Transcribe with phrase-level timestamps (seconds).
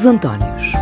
[0.00, 0.72] Os Antónios.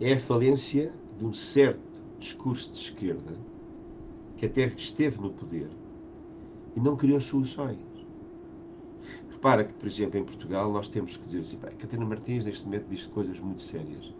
[0.00, 3.36] É a falência de um certo discurso de esquerda
[4.38, 5.68] que até esteve no poder
[6.74, 7.76] e não criou soluções.
[9.30, 12.86] Repara que, por exemplo, em Portugal nós temos que dizer assim, Catarina Martins neste momento
[12.88, 14.10] diz coisas muito sérias,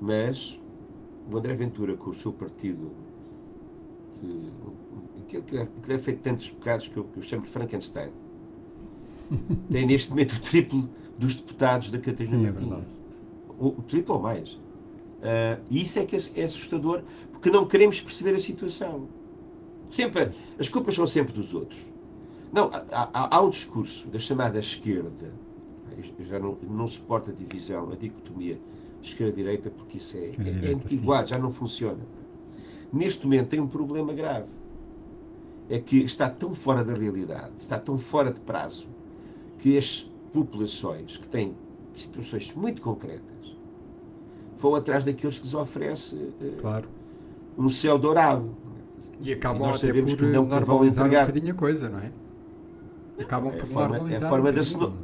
[0.00, 0.58] mas
[1.30, 2.90] o André Ventura com o seu partido
[5.28, 8.10] que, que, é, que é feito tantos pecados que eu, que eu chamo de Frankenstein
[9.70, 12.72] tem neste momento o triplo dos deputados da Catarina Sim, é Martins.
[12.72, 13.02] É
[13.58, 14.52] o, o triplo ou mais.
[14.52, 19.08] Uh, e isso é que é, é assustador, porque não queremos perceber a situação.
[19.90, 21.84] Sempre, as culpas são sempre dos outros.
[22.52, 25.32] Não, há, há, há um discurso da chamada esquerda,
[26.18, 28.58] eu já não, não suporta a divisão, a dicotomia
[29.02, 32.00] esquerda-direita, porque isso é, é, é antiguado, já não funciona.
[32.92, 34.48] Neste momento tem um problema grave.
[35.68, 38.86] É que está tão fora da realidade, está tão fora de prazo,
[39.62, 41.54] que as populações que têm
[41.96, 43.56] situações muito concretas
[44.58, 46.88] vão atrás daqueles que lhes oferece uh, claro.
[47.56, 48.56] um céu dourado.
[49.20, 51.24] E acabam e nós sabemos que não vão entregar.
[51.24, 52.10] um bocadinho a coisa, não é?
[53.20, 54.22] Acabam é por forma, normalizar.
[54.22, 54.94] É a forma um da cenoura.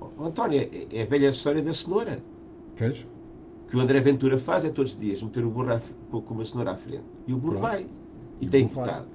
[0.00, 0.26] É?
[0.26, 2.22] António, é, é, a velha história da cenoura.
[2.76, 3.06] Queres?
[3.68, 5.78] Que o André Ventura faz é todos os dias meter o burro
[6.10, 7.04] com uma cenoura à frente.
[7.26, 7.86] E o burro vai.
[8.40, 9.06] E, e tem votado.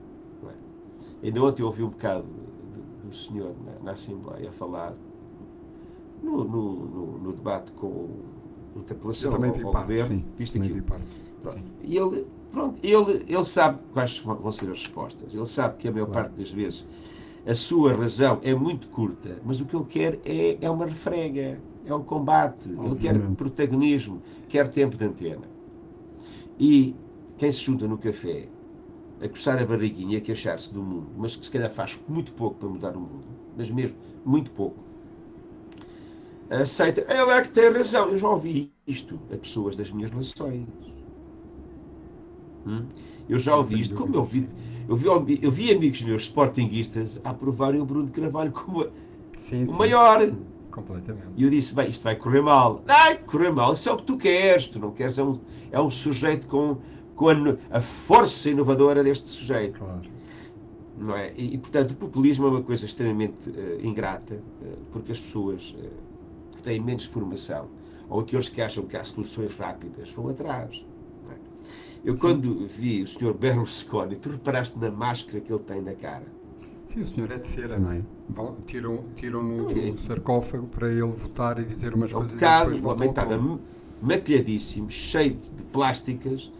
[0.44, 1.26] É?
[1.26, 2.43] Ainda ontem eu ouvi um bocado
[3.14, 4.94] do senhor na, na Assembleia a falar
[6.22, 8.10] no, no, no, no debate com
[8.76, 10.76] interpelação Eu também vi ao, parte, governo, sim, viste aquilo.
[10.76, 11.16] Vi parte,
[11.82, 15.34] e ele, pronto, ele, ele sabe quais vão ser as respostas.
[15.34, 16.30] Ele sabe que a maior claro.
[16.30, 16.86] parte das vezes
[17.46, 21.60] a sua razão é muito curta, mas o que ele quer é, é uma refrega,
[21.86, 22.70] é um combate.
[22.70, 23.06] Obviamente.
[23.06, 25.44] Ele quer protagonismo, quer tempo de antena.
[26.58, 26.96] E
[27.38, 28.48] quem se junta no café
[29.24, 32.34] a coçar a barriguinha e a queixar-se do mundo, mas que se calhar faz muito
[32.34, 33.24] pouco para mudar o mundo,
[33.58, 34.84] mas mesmo muito pouco,
[36.50, 37.02] aceita.
[37.02, 38.10] Ele é que tem razão.
[38.10, 40.68] Eu já ouvi isto a pessoas das minhas relações.
[42.66, 42.86] Hum?
[43.28, 44.50] Eu já ouvi isto, como eu vi,
[44.88, 48.88] eu vi, eu vi amigos meus sportinguistas a aprovarem o Bruno de Carvalho como
[49.38, 49.78] sim, o sim.
[49.78, 50.34] maior.
[50.70, 51.28] Completamente.
[51.38, 52.84] E eu disse, bem, isto vai correr mal.
[52.88, 54.66] Ai, correr mal, isso é o que tu queres.
[54.66, 55.40] Tu não queres, é um,
[55.72, 56.78] é um sujeito com,
[57.16, 57.36] com a,
[57.70, 59.80] a força inovadora deste sujeito.
[59.80, 60.02] Claro.
[60.98, 61.34] Não é?
[61.36, 65.76] E, e, portanto, o populismo é uma coisa extremamente uh, ingrata, uh, porque as pessoas
[65.78, 67.68] uh, que têm menos formação,
[68.10, 70.86] ou aqueles que acham que há soluções rápidas, vão atrás.
[71.32, 71.36] É?
[72.06, 72.22] Eu, Sim.
[72.22, 73.34] quando vi o Sr.
[73.34, 76.28] Berlusconi, tu reparaste na máscara que ele tem na cara.
[76.86, 78.02] Sim, o senhor é de cera, não é?
[78.66, 79.96] Tiram-no tiram do é.
[79.96, 83.60] sarcófago para ele votar e dizer umas um coisas bocado, e depois o homem estava
[84.02, 86.52] maquilhadíssimo, cheio de plásticas,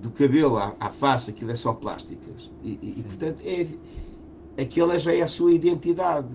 [0.00, 2.50] do cabelo à, à face, aquilo é só plásticas.
[2.62, 3.66] E, e, e portanto, é,
[4.62, 6.28] aquela já é a sua identidade.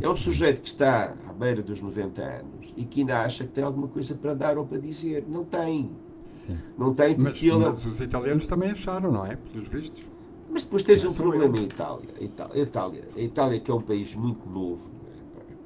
[0.00, 3.50] É um sujeito que está à beira dos 90 anos e que ainda acha que
[3.50, 5.24] tem alguma coisa para dar ou para dizer.
[5.28, 5.90] Não tem.
[6.24, 6.56] Sim.
[6.78, 7.64] Não tem porque mas, ele...
[7.66, 9.36] mas os italianos também acharam, não é?
[9.36, 10.02] Pelos vistos.
[10.50, 12.08] Mas depois tens um problema em Itália.
[12.18, 13.08] A Itália, Itália.
[13.14, 14.90] A Itália, que é um país muito novo.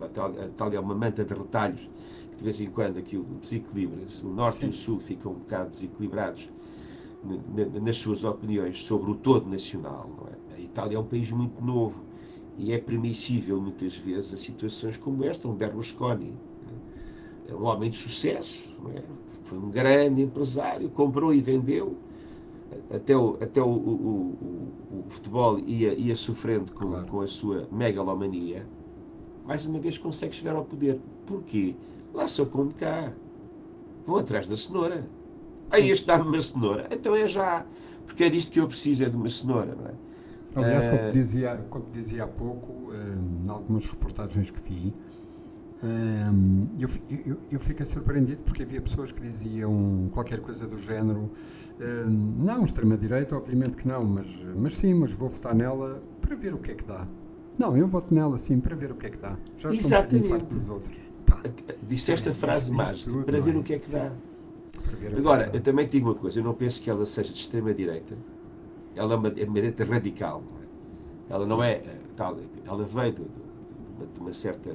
[0.00, 0.04] É?
[0.04, 1.88] A Itália, a Itália é uma manta de retalhos
[2.40, 4.24] de vez em quando aquilo desequilibra-se.
[4.24, 4.66] O norte Sim.
[4.66, 6.48] e o sul ficam um bocado desequilibrados
[7.82, 10.08] nas suas opiniões sobre o todo nacional.
[10.50, 10.56] É?
[10.56, 12.02] A Itália é um país muito novo
[12.56, 16.32] e é permissível muitas vezes a situações como esta, um Berlusconi,
[17.46, 19.02] é um homem de sucesso, é?
[19.44, 21.96] foi um grande empresário, comprou e vendeu,
[22.90, 27.06] até o, até o, o, o, o futebol ia, ia sofrendo com, claro.
[27.06, 28.66] com a sua megalomania,
[29.44, 31.00] mais uma vez consegue chegar ao poder.
[31.26, 31.74] Porquê?
[32.12, 33.12] Lá sou como cá.
[34.06, 35.06] Vão atrás da cenoura.
[35.70, 36.88] Aí este dá-me uma cenoura.
[36.90, 37.64] Então é já.
[38.06, 39.94] Porque é disto que eu preciso, é de uma cenoura, não é?
[40.56, 42.92] Aliás, como, eh, dizia, como dizia há pouco,
[43.44, 44.92] em algumas reportagens que vi,
[46.78, 46.88] eu,
[47.24, 51.30] eu, eu fiquei surpreendido porque havia pessoas que diziam qualquer coisa do género.
[52.36, 56.58] Não, extrema-direita, obviamente que não, mas, mas sim, mas vou votar nela para ver o
[56.58, 57.06] que é que dá.
[57.58, 59.36] Não, eu voto nela sim para ver o que é que dá.
[59.56, 60.32] Já estou Exatamente.
[60.32, 61.09] um dos outros.
[61.30, 61.42] Pá,
[61.82, 64.12] Disseste a frase mais, para ver o que é que dá.
[65.16, 68.16] Agora, eu também te digo uma coisa, eu não penso que ela seja de extrema-direita
[68.94, 70.42] ela é uma, é uma direita radical.
[70.42, 71.34] Não é?
[71.34, 72.36] Ela não é eh, tal,
[72.66, 74.70] ela veio de, de, de uma certa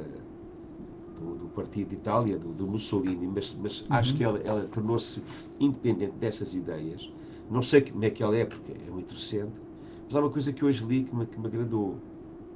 [1.20, 3.88] do, do, Partido de Itália, do, do Mussolini, mas, mas uhum.
[3.90, 5.22] acho que ela, ela tornou-se
[5.60, 7.12] independente dessas ideias.
[7.50, 9.62] Não sei como é que ela é, porque é muito recente,
[10.06, 11.98] mas há uma coisa que hoje li que me, que me agradou.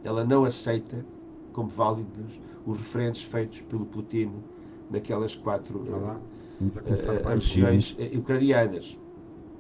[0.04, 1.06] Ela não aceita
[1.52, 2.40] como válidos
[2.72, 4.32] os referentes feitos pelo Putin
[4.90, 6.20] naquelas quatro uh,
[6.62, 8.98] uh, regiões ucranianas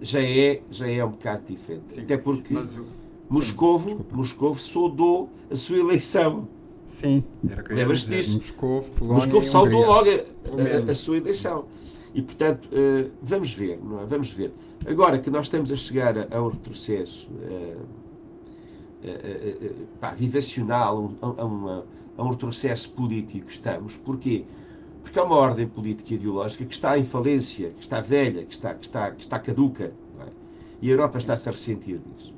[0.01, 1.95] já é, já é um bocado diferente.
[1.95, 2.85] Sim, Até porque o...
[3.29, 6.47] Moscovo, Moscovo saudou a sua eleição.
[6.85, 7.23] Sim,
[7.69, 8.35] lembras-te disso?
[8.37, 11.65] Moscou, Polónia Moscou saudou logo a, a, a, sua eleição.
[12.15, 14.05] E, portanto, uh, vamos ver, não é?
[14.05, 14.51] Vamos ver.
[14.87, 17.85] Agora que nós estamos a chegar a, a um retrocesso uh,
[19.03, 21.85] uh, vivacional, a, uma,
[22.19, 23.95] a um retrocesso político, estamos.
[23.95, 24.43] Porquê?
[25.01, 28.53] Porque há uma ordem política e ideológica que está em falência, que está velha, que
[28.53, 29.93] está, que está, que está caduca.
[30.19, 30.25] É?
[30.81, 32.33] E a Europa está-se a ressentir disso.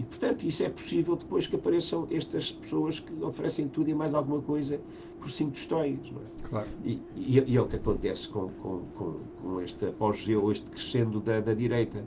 [0.00, 4.14] E, portanto, isso é possível depois que apareçam estas pessoas que oferecem tudo e mais
[4.14, 4.80] alguma coisa
[5.20, 6.00] por cinco tostões.
[6.00, 6.48] É?
[6.48, 6.68] Claro.
[6.84, 11.20] E, e, e, é o que acontece com, com, com, com este apogeu, este crescendo
[11.20, 12.04] da, da direita.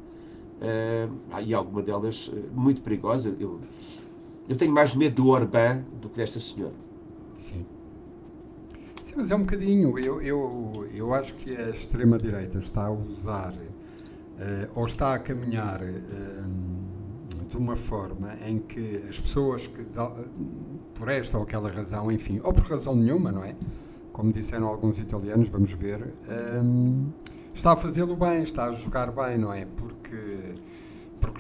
[0.58, 3.34] Uh, e alguma delas uh, muito perigosa.
[3.40, 3.62] Eu,
[4.50, 6.87] eu tenho mais medo do Orbán do que desta senhora.
[7.38, 7.66] Sim.
[9.04, 9.98] Sim, mas é um bocadinho.
[10.00, 15.82] Eu, eu, eu acho que a extrema-direita está a usar, uh, ou está a caminhar
[17.48, 19.86] de uma forma em que as pessoas que,
[20.96, 23.56] por esta ou aquela razão, enfim, ou por razão nenhuma, não é?
[24.12, 26.12] Como disseram alguns italianos, vamos ver,
[26.60, 27.08] um,
[27.54, 29.66] está a fazê-lo bem, está a jogar bem, não é?
[29.78, 30.56] Porque,
[31.22, 31.40] porque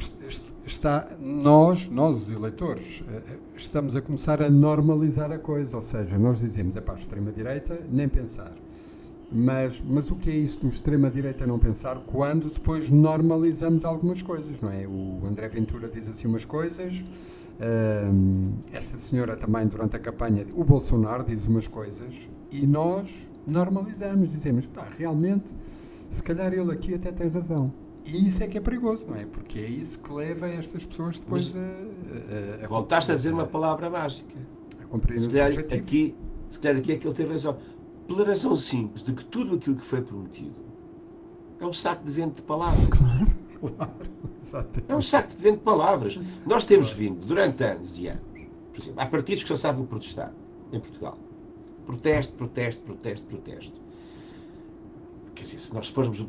[0.77, 3.21] está, nós, nós os eleitores, eh,
[3.55, 7.81] estamos a começar a normalizar a coisa, ou seja, nós dizemos, é para a extrema-direita,
[7.91, 8.55] nem pensar
[9.31, 14.59] mas, mas o que é isso do extrema-direita não pensar quando depois normalizamos algumas coisas,
[14.61, 14.87] não é?
[14.87, 17.03] O André Ventura diz assim umas coisas,
[18.71, 24.65] esta senhora também durante a campanha, o Bolsonaro diz umas coisas e nós normalizamos, dizemos,
[24.65, 25.53] pá, realmente,
[26.09, 27.73] se calhar ele aqui até tem razão.
[28.07, 29.25] E isso é que é perigoso, não é?
[29.25, 33.33] Porque é isso que leva estas pessoas depois a, a, a, a Voltaste a dizer
[33.33, 34.37] uma palavra mágica.
[34.81, 36.15] A compreender se calhar, aqui,
[36.49, 37.57] se calhar aqui é que ele tem razão
[38.07, 40.55] pela razão simples de que tudo aquilo que foi prometido
[41.59, 42.87] é um saco de vento de palavras.
[42.87, 43.27] Claro,
[43.75, 46.19] claro, É um saco de vento de palavras.
[46.45, 48.21] Nós temos vindo, durante anos e anos,
[48.71, 50.33] por exemplo, há partidos que só sabem protestar
[50.71, 51.17] em Portugal.
[51.85, 53.86] Protesto, protesto, protesto, protesto.
[55.37, 56.25] Quer dizer, se nós formos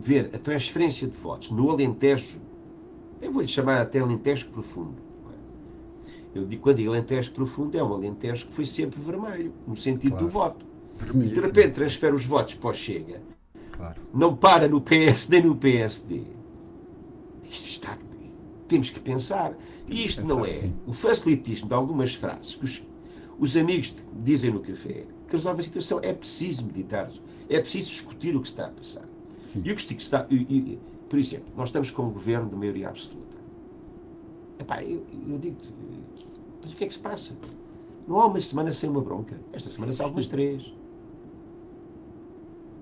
[0.00, 2.40] ver a transferência de votos no Alentejo,
[3.22, 4.96] eu vou-lhe chamar até Alentejo Profundo.
[6.34, 6.38] É?
[6.40, 10.10] Eu digo, quando digo Alentejo Profundo, é um Alentejo que foi sempre vermelho, no sentido
[10.10, 10.26] claro.
[10.26, 10.66] do voto
[11.14, 13.22] e de repente transfere os votos para o Chega.
[13.70, 14.00] Claro.
[14.12, 16.22] Não para no PS nem no PSD.
[17.48, 17.96] Isto está,
[18.66, 19.56] temos que pensar.
[19.86, 20.74] E isto pensar, não é sim.
[20.84, 22.82] o facilitismo de algumas frases que os,
[23.38, 26.00] os amigos dizem no café que resolve a situação.
[26.02, 27.08] É preciso meditar,
[27.48, 29.08] é preciso discutir o que está a passar.
[29.42, 29.62] Sim.
[29.64, 30.26] E o que está.
[30.30, 30.78] E, e,
[31.08, 33.36] por exemplo, nós estamos com um governo de maioria absoluta.
[34.58, 35.72] Epá, eu, eu digo-te,
[36.62, 37.34] mas o que é que se passa?
[38.06, 39.38] Não há uma semana sem uma bronca.
[39.52, 40.72] Esta semana são algumas três.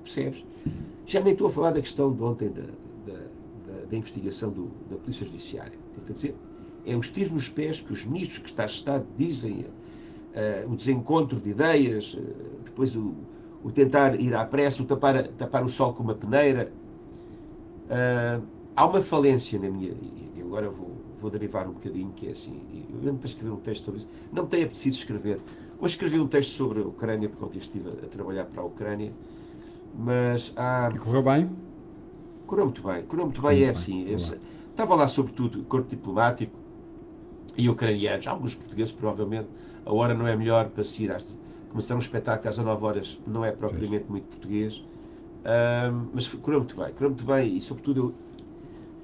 [0.02, 0.44] Percebes?
[0.48, 0.72] Sim.
[1.04, 3.18] Já nem estou a falar da questão de ontem da, da,
[3.66, 5.78] da, da investigação do, da Polícia Judiciária.
[6.04, 6.34] Quer dizer,
[6.84, 11.40] é os tiros nos pés que os ministros que está Estado dizem, uh, o desencontro
[11.40, 12.20] de ideias, uh,
[12.64, 13.14] depois o,
[13.66, 16.72] o, tentar ir à pressa, o tapar, tapar o sol com uma peneira.
[17.86, 18.42] Uh,
[18.74, 19.92] há uma falência na minha.
[20.36, 22.60] E agora vou, vou derivar um bocadinho, que é assim.
[22.90, 24.08] Eu lembro para escrever um texto sobre isso.
[24.32, 25.40] Não me tenho apetecido escrever.
[25.80, 28.64] Hoje escrevi um texto sobre a Ucrânia, porque ontem estive a, a trabalhar para a
[28.64, 29.12] Ucrânia
[29.96, 30.90] mas há.
[30.94, 31.50] E correu bem?
[32.46, 33.02] Correu muito bem.
[33.04, 34.06] Correu muito bem, é assim.
[34.68, 36.56] estava lá, sobretudo, corpo diplomático
[37.56, 39.48] e ucranianos, alguns portugueses, provavelmente.
[39.84, 41.38] A hora não é melhor para se ir às.
[41.76, 44.08] Começar um espetáculo às 9 horas não é propriamente pois.
[44.08, 44.82] muito português.
[45.44, 48.14] Um, mas correu muito bem, correu muito bem e, sobretudo, eu,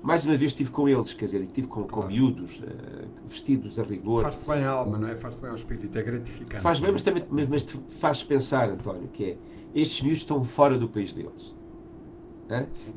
[0.02, 2.08] mais uma vez estive com eles, quer dizer, estive com, claro.
[2.08, 4.22] com miúdos, uh, vestidos a rigor.
[4.22, 5.14] Faz-te bem a alma, não é?
[5.14, 6.62] Faz-te bem ao espírito, é gratificante.
[6.62, 9.36] Faz bem, mas também mas, mas faz pensar, António, que é
[9.74, 11.54] estes miúdos estão fora do país deles.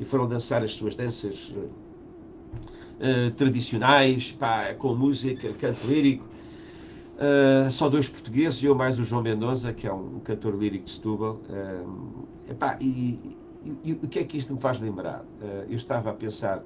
[0.00, 6.26] E foram dançar as suas danças uh, tradicionais, pá, com música, canto lírico.
[7.16, 10.84] Uh, só dois portugueses, eu mais o João Mendonça, que é um, um cantor lírico
[10.84, 11.40] de Setúbal.
[12.48, 15.24] Epá, e, e, e, o que é que isto me faz lembrar?
[15.68, 16.62] eu estava a pensar,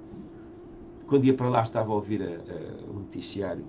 [1.07, 2.21] quando ia para lá, estava a ouvir
[2.89, 3.65] o um noticiário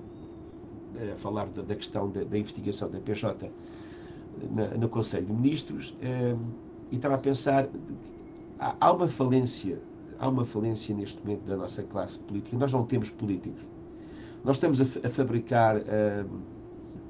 [1.12, 3.50] a falar da, da questão da, da investigação da PJ
[4.50, 5.96] na, no Conselho de Ministros
[6.92, 7.68] e estava a pensar
[8.60, 9.80] há, há uma falência
[10.20, 13.70] há uma falência neste momento da nossa classe política nós não temos políticos
[14.44, 15.82] nós estamos a, a fabricar uh,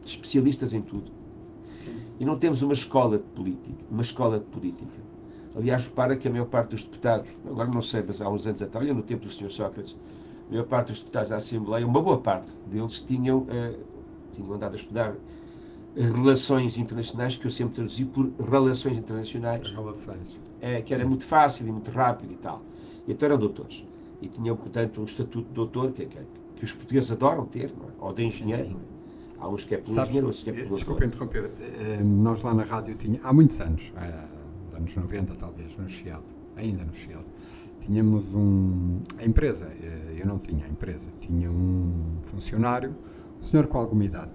[0.05, 1.11] especialistas em tudo
[2.19, 4.99] e não temos uma escola de política uma escola de política
[5.55, 8.61] aliás repara que a maior parte dos deputados agora não sei mas há uns anos
[8.61, 9.49] atrás no tempo do Sr.
[9.49, 9.95] Sócrates
[10.47, 13.79] a maior parte dos deputados da Assembleia uma boa parte deles tinham uh,
[14.33, 15.15] tinham andado a estudar
[15.95, 19.69] relações internacionais, que eu sempre traduzi por relações internacionais.
[19.71, 20.39] Relações.
[20.61, 22.61] É, que era muito fácil e muito rápido e tal.
[23.07, 23.85] E então eram doutores.
[24.21, 26.19] E tinham, portanto, um estatuto de doutor que, que,
[26.55, 27.71] que os portugueses adoram ter, é?
[27.99, 28.65] ou de engenheiro.
[28.65, 28.90] Sim, sim.
[29.41, 31.51] Há uns que é pelo engenheiro, outros que é pelo Desculpa interromper.
[31.59, 36.25] Eh, nós lá na rádio tinha, há muitos anos, há anos 90 talvez, no Chiado,
[36.55, 37.25] ainda no Chiado,
[37.79, 38.99] tínhamos um.
[39.17, 42.95] A empresa, eh, eu não tinha a empresa, tinha um funcionário,
[43.39, 44.31] um senhor com alguma idade,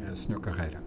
[0.00, 0.82] eh, o senhor Carreira.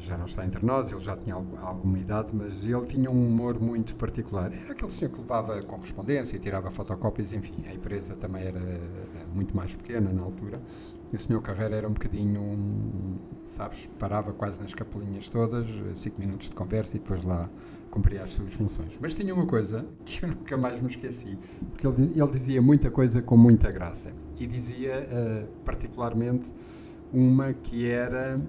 [0.00, 3.58] Já não está entre nós, ele já tinha alguma idade, mas ele tinha um humor
[3.60, 4.52] muito particular.
[4.52, 8.60] Era aquele senhor que levava correspondência e tirava fotocópias, enfim, a empresa também era
[9.32, 10.60] muito mais pequena na altura.
[11.12, 16.50] E o senhor Carreira era um bocadinho, sabes, parava quase nas capelinhas todas, cinco minutos
[16.50, 17.48] de conversa e depois lá
[17.90, 18.98] cumpria as suas funções.
[19.00, 21.38] Mas tinha uma coisa que eu nunca mais me esqueci,
[21.70, 24.12] porque ele, ele dizia muita coisa com muita graça.
[24.38, 26.52] E dizia, uh, particularmente,
[27.12, 28.40] uma que era.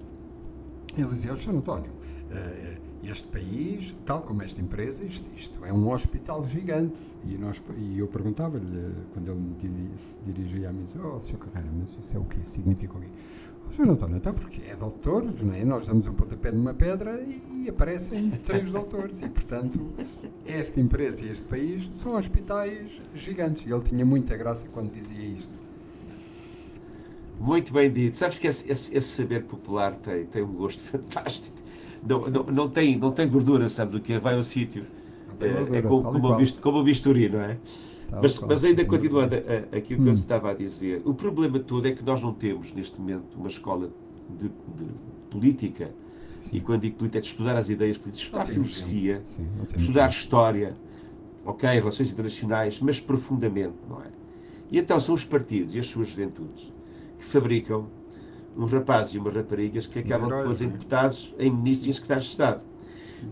[0.96, 1.50] Ele dizia, Sr.
[1.50, 6.98] António, uh, este país, tal como esta empresa, isto, isto, é um hospital gigante.
[7.24, 11.38] E, nós, e eu perguntava-lhe, quando ele me dizia, se dirigia a mim, oh, Sr.
[11.38, 12.38] Carreira, mas isso é o quê?
[12.44, 13.08] Significa o quê?
[13.72, 13.90] Sr.
[13.90, 15.64] António, então porque é doutores, não é?
[15.64, 19.20] Nós damos um pontapé numa pedra e, e aparecem três doutores.
[19.20, 19.92] E, portanto,
[20.46, 23.66] esta empresa e este país são hospitais gigantes.
[23.66, 25.58] E ele tinha muita graça quando dizia isto.
[27.38, 28.16] Muito bem dito.
[28.16, 31.56] Sabes que esse, esse, esse saber popular tem, tem um gosto fantástico.
[32.06, 33.92] Não, não, não, tem, não tem gordura, sabe?
[33.92, 34.84] Do que vai ao sítio.
[35.40, 37.58] É, é como, como, o como bisturi, não é?
[38.10, 39.36] Mas, mas, ainda continuando
[39.70, 40.06] aquilo que hum.
[40.06, 43.48] eu estava a dizer, o problema todo é que nós não temos neste momento uma
[43.48, 43.90] escola
[44.30, 44.90] de, de
[45.30, 45.90] política,
[46.30, 46.56] Sim.
[46.56, 50.74] e quando digo política é de estudar as ideias políticas, estudar filosofia, Sim, estudar história,
[51.44, 54.08] ok, relações internacionais, mas profundamente, não é?
[54.70, 56.72] E então são os partidos e as suas juventudes
[57.18, 57.88] que fabricam
[58.58, 62.24] uns rapazes e umas raparigas que acabam depois em deputados, em ministros e em secretários
[62.26, 62.60] de Estado.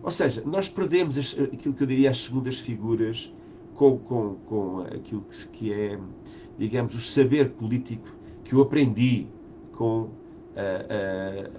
[0.03, 3.33] Ou seja, nós perdemos as, aquilo que eu diria as segundas figuras
[3.75, 5.99] com, com, com aquilo que, que é,
[6.57, 8.09] digamos, o saber político
[8.45, 9.27] que eu aprendi
[9.73, 11.51] com uh, uh,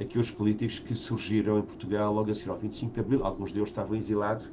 [0.00, 3.24] aqueles políticos que surgiram em Portugal logo a seguir ao 25 de Abril.
[3.24, 4.48] Alguns deles estavam exilados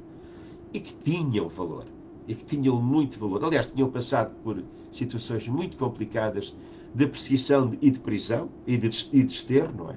[0.72, 1.84] e que tinham valor.
[2.26, 3.44] E que tinham muito valor.
[3.44, 6.54] Aliás, tinham passado por situações muito complicadas
[6.96, 9.94] de perseguição e de prisão e de, e de desterro, não é?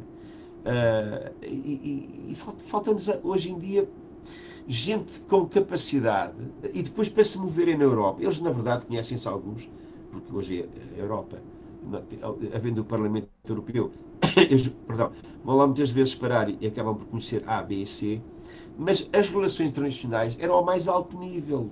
[0.60, 3.90] Uh, e, e, e falta-nos hoje em dia
[4.68, 6.36] gente com capacidade
[6.74, 8.22] e depois para se moverem na Europa.
[8.22, 9.70] Eles, na verdade, conhecem-se alguns,
[10.12, 11.42] porque hoje a Europa,
[12.54, 13.92] havendo o Parlamento Europeu,
[14.36, 15.12] eles, perdão,
[15.44, 18.22] vão lá muitas vezes parar e acabam por conhecer A, B e C,
[18.78, 21.70] mas as relações internacionais eram ao mais alto nível.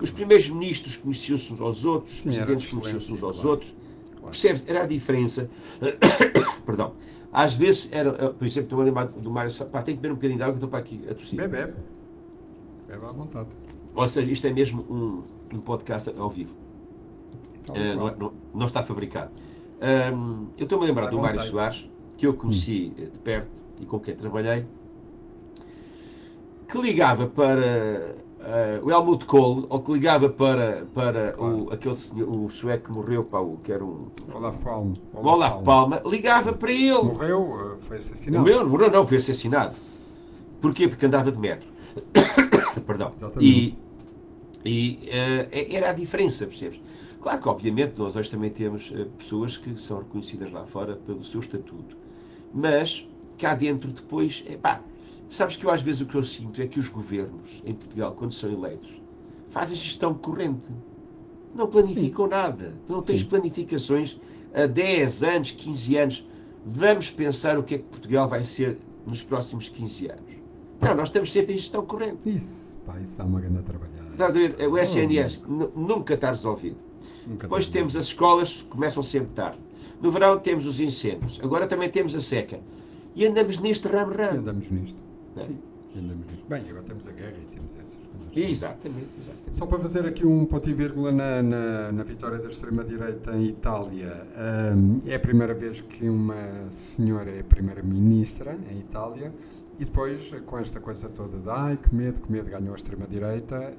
[0.00, 3.48] Os primeiros ministros conheciam-se uns aos outros, os presidentes conheciam-se uns aos claro.
[3.48, 3.74] outros.
[4.30, 4.64] Percebes?
[4.66, 5.50] Era a diferença.
[6.64, 6.94] perdão.
[7.32, 8.32] Às vezes era.
[8.32, 9.52] Por isso é que estou a lembrar do Mário.
[9.66, 11.38] Pá, tem que beber um bocadinho de água que estou para aqui a tossir.
[11.38, 11.74] Bebe, bebe.
[12.88, 13.48] É à vontade.
[13.94, 15.22] Ou seja, isto é mesmo um,
[15.56, 16.54] um podcast ao vivo.
[17.68, 19.32] Uh, não, não, não, está fabricado.
[20.14, 23.04] Um, eu estou-me a lembrar do Mário Soares, que eu conheci hum.
[23.04, 24.64] de perto e com quem trabalhei,
[26.68, 28.16] que ligava para
[28.46, 31.64] uh, o Helmut Kohl, ou que ligava para, para claro.
[31.64, 34.06] o, aquele senhor, o sueco que morreu, pá, o, que era um.
[34.32, 34.94] Olaf Palme.
[35.12, 37.02] Olaf, Olaf Palme, ligava para ele.
[37.02, 38.44] Morreu, foi assassinado.
[38.44, 39.74] Morreu, morreu não, foi assassinado.
[40.60, 40.88] Porquê?
[40.88, 41.68] Porque andava de metro.
[42.86, 43.12] Perdão.
[43.40, 43.76] E,
[44.64, 46.80] e uh, era a diferença, percebes?
[47.20, 51.24] Claro que, obviamente, nós hoje também temos uh, pessoas que são reconhecidas lá fora pelo
[51.24, 51.96] seu estatuto.
[52.54, 54.80] Mas, cá dentro, depois, pá,
[55.28, 58.12] sabes que eu às vezes o que eu sinto é que os governos em Portugal,
[58.12, 59.00] quando são eleitos,
[59.48, 60.68] fazem gestão corrente.
[61.54, 62.30] Não planificam Sim.
[62.30, 62.74] nada.
[62.88, 63.26] Não tens Sim.
[63.26, 64.20] planificações
[64.52, 66.28] a 10 anos, 15 anos.
[66.64, 70.36] Vamos pensar o que é que Portugal vai ser nos próximos 15 anos.
[70.80, 72.28] Não, nós estamos sempre em gestão corrente.
[72.28, 74.10] Isso, pá, isso dá uma grande trabalhada.
[74.12, 74.56] Estás a ver?
[74.68, 76.76] O SNS oh, nunca está resolvido.
[77.26, 79.58] Nunca Depois temos as escolas que começam sempre tarde.
[80.00, 81.40] No verão temos os incêndios.
[81.42, 82.60] Agora também temos a seca.
[83.14, 84.40] E andamos neste ramo-ramo.
[84.40, 85.05] Andamos nisto.
[85.36, 85.42] É.
[85.42, 85.58] Sim,
[85.96, 86.46] andamos nisto.
[86.48, 88.50] Bem, agora temos a guerra e temos essas coisas.
[88.50, 89.56] Exatamente, exatamente.
[89.56, 93.46] Só para fazer aqui um ponto e vírgula na, na, na vitória da extrema-direita em
[93.46, 94.26] Itália.
[94.76, 99.32] Um, é a primeira vez que uma senhora é primeira-ministra em Itália
[99.78, 103.74] e depois, com esta coisa toda de ai, que medo, que medo, ganhou a extrema-direita,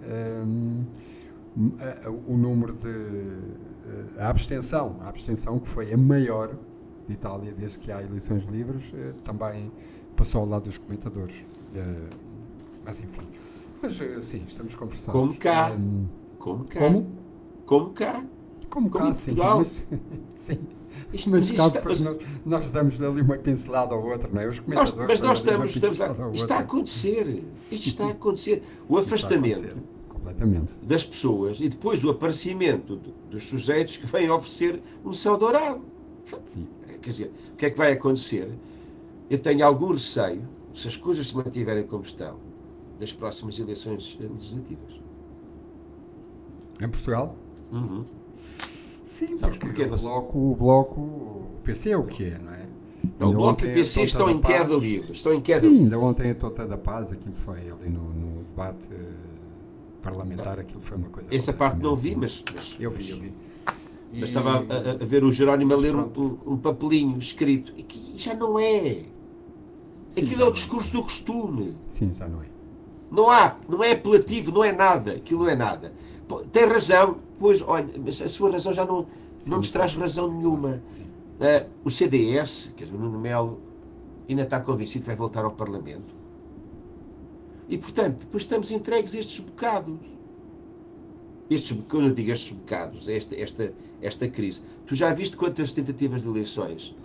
[0.45, 0.85] um,
[2.27, 2.87] o número de.
[2.87, 6.55] Eh, a abstenção, a abstenção que foi a maior
[7.07, 9.71] de Itália desde que há eleições livres, eh, também
[10.17, 11.45] passou ao lado dos comentadores.
[11.73, 12.09] Eh,
[12.83, 13.21] mas enfim.
[13.81, 13.93] Mas
[14.25, 15.13] sim, estamos conversando.
[15.13, 15.71] Como cá.
[15.71, 16.05] Um,
[16.37, 16.79] como cá.
[16.79, 17.07] Como?
[17.65, 18.25] Como cá.
[18.69, 19.35] Como, como cá, sim.
[19.37, 19.87] Mas,
[20.35, 20.59] sim.
[21.13, 24.47] Isto, mas caso, mas, nós, nós damos ali uma pincelada ao outro, não é?
[24.47, 27.43] Os nós, mas nós estamos, estamos a, isto está a acontecer.
[27.71, 28.63] Isto está a acontecer.
[28.89, 29.77] O afastamento
[30.09, 30.71] completamente.
[30.81, 35.81] das pessoas e depois o aparecimento dos sujeitos que vêm oferecer um céu dourado.
[36.53, 36.67] Sim.
[37.01, 38.49] quer dizer, o que é que vai acontecer?
[39.29, 42.37] Eu tenho algum receio, se as coisas se mantiverem como estão,
[42.99, 45.01] das próximas eleições legislativas.
[46.81, 47.35] Em Portugal?
[47.71, 48.03] Uhum.
[49.05, 52.67] Sim, Sabes porque o bloco, o bloco, o PC é o que é, não é?
[53.19, 55.11] Não, o Bloco e o PC estão em queda livre.
[55.11, 58.43] Estão em queda Sim, ainda ontem a Tota da Paz, aquilo foi ali no, no
[58.43, 61.33] debate uh, parlamentar, aquilo foi uma coisa.
[61.33, 62.77] Essa parte não vi, mas, mas.
[62.79, 63.33] eu vi, eu vi.
[64.11, 64.23] Mas e...
[64.23, 67.73] estava a, a, ver o Jerónimo a ler um, um, papelinho escrito.
[67.75, 69.03] E que já não é.
[70.09, 71.75] Sim, Aquilo é o discurso do costume.
[71.87, 72.45] Sim, já não é.
[73.11, 75.13] Não há, não é apelativo, não é nada.
[75.13, 75.93] Aquilo não é nada.
[76.51, 79.05] Tem razão, pois, olha, mas a sua razão já não,
[79.37, 80.81] sim, não nos traz razão nenhuma.
[81.39, 83.61] Uh, o CDS, quer dizer, o Nuno Melo,
[84.27, 86.15] ainda está convencido que vai voltar ao Parlamento.
[87.69, 89.99] E, portanto, depois estamos entregues a estes bocados.
[91.49, 94.61] Estes, quando eu digo estes bocados, esta, esta, esta crise.
[94.85, 96.95] Tu já viste quantas tentativas de eleições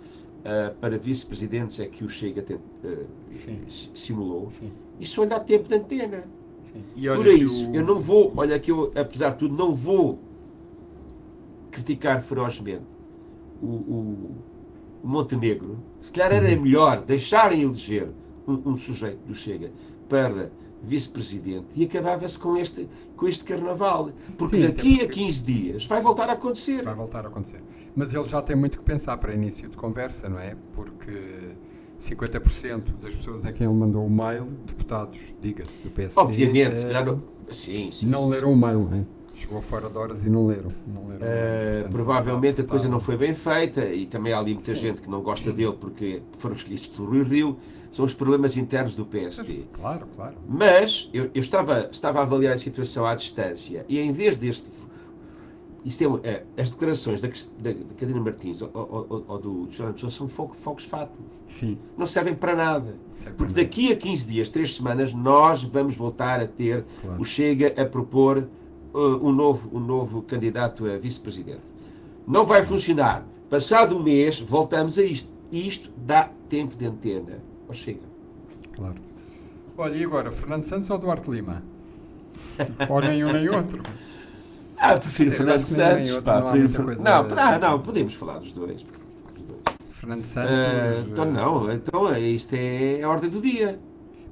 [0.43, 3.07] uh, para vice-presidentes é que o Chega tem, uh,
[3.93, 4.49] simulou?
[4.49, 4.71] Sim.
[4.99, 6.23] Isso dá tempo de antena.
[7.15, 7.75] Por isso, o...
[7.75, 10.19] eu não vou, olha que eu, apesar de tudo, não vou
[11.69, 12.83] criticar ferozmente
[13.61, 14.31] o, o,
[15.03, 15.77] o Montenegro.
[16.01, 16.63] Se calhar era uhum.
[16.63, 18.09] melhor deixarem eleger
[18.47, 19.71] um, um sujeito do Chega
[20.09, 20.51] para
[20.83, 24.11] vice-presidente e acabava-se com este, com este carnaval.
[24.37, 26.83] Porque Sim, daqui a 15 dias vai voltar a acontecer.
[26.83, 27.61] Vai voltar a acontecer.
[27.95, 30.55] Mas ele já tem muito que pensar para início de conversa, não é?
[30.73, 31.55] Porque
[31.99, 36.19] 50% das pessoas a quem ele mandou o mail, deputados, diga-se, do PSD.
[36.19, 37.23] Obviamente, uh, claro.
[37.51, 38.53] Sim, sim, não sim, leram sim.
[38.53, 39.05] o mail, não é?
[39.35, 40.71] Chegou fora de horas e não leram.
[40.85, 44.53] Não leram uh, portanto, provavelmente a coisa não foi bem feita e também há ali
[44.53, 44.81] muita sim.
[44.81, 47.57] gente que não gosta dele porque foram escolhidos pelo Rui Rio.
[47.93, 49.65] São os problemas internos do PSD.
[49.71, 50.35] Mas, claro, claro.
[50.49, 54.67] Mas eu, eu, estava, estava a avaliar a situação à distância e em vez deste
[55.85, 59.93] isto é, é, as declarações da, da, da Catarina Martins ou, ou, ou do Jornal
[59.93, 61.19] Pessoa são fogos, fogos fatos.
[61.45, 61.77] Sim.
[61.95, 62.95] Não servem para nada.
[63.15, 67.21] Serve Porque daqui a 15 dias, 3 semanas, nós vamos voltar a ter claro.
[67.21, 68.47] o Chega a propor
[68.91, 71.61] uh, um, novo, um novo candidato a vice-presidente.
[72.25, 73.23] Não vai funcionar.
[73.49, 75.31] Passado um mês, voltamos a isto.
[75.51, 77.99] Isto dá tempo de antena ao Chega.
[78.75, 78.95] Claro.
[79.77, 81.63] Olha, e agora, Fernando Santos ou Duarte Lima?
[82.89, 83.81] ou nenhum nem outro?
[84.77, 86.11] Ah, prefiro Fernando Santos.
[86.21, 88.85] Pá, não, prefiro, não, ah, não, podemos falar dos dois.
[89.89, 90.51] Fernando Santos.
[90.51, 93.79] Uh, então não, então isto é a ordem do dia.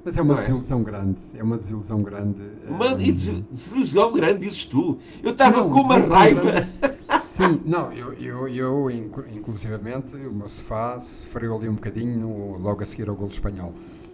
[0.04, 0.84] Mas é uma não desilusão é?
[0.84, 1.20] grande.
[1.34, 2.42] É uma desilusão grande.
[2.68, 2.96] Uma um...
[2.96, 4.98] desilusão grande, dizes tu.
[5.22, 6.52] Eu estava com uma raiva.
[7.32, 12.86] Sim, não, eu, eu, eu, inclusivamente, o meu sofá sofreu ali um bocadinho logo a
[12.86, 13.72] seguir ao gol espanhol.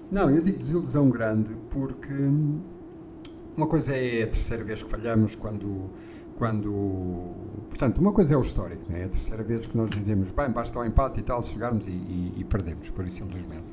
[0.09, 2.15] Não, eu digo desilusão grande porque
[3.57, 5.91] uma coisa é a terceira vez que falhamos quando
[6.37, 7.35] quando.
[7.69, 9.01] Portanto, uma coisa é o histórico, né?
[9.01, 11.89] é a terceira vez que nós dizemos, bem, basta o um empate e tal, chegarmos
[11.89, 13.65] e, e, e perdemos, por isso simplesmente.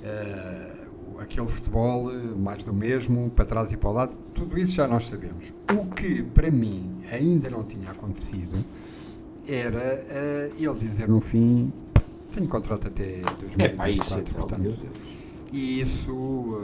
[0.00, 0.85] Uh,
[1.20, 5.06] aquele futebol, mais do mesmo, para trás e para o lado, tudo isso já nós
[5.06, 5.52] sabemos.
[5.72, 8.64] O que, para mim, ainda não tinha acontecido
[9.48, 11.72] era uh, ele dizer no fim:
[12.34, 14.76] tenho contrato até 2024, é, isso, portanto.
[15.52, 16.60] E isso, uh,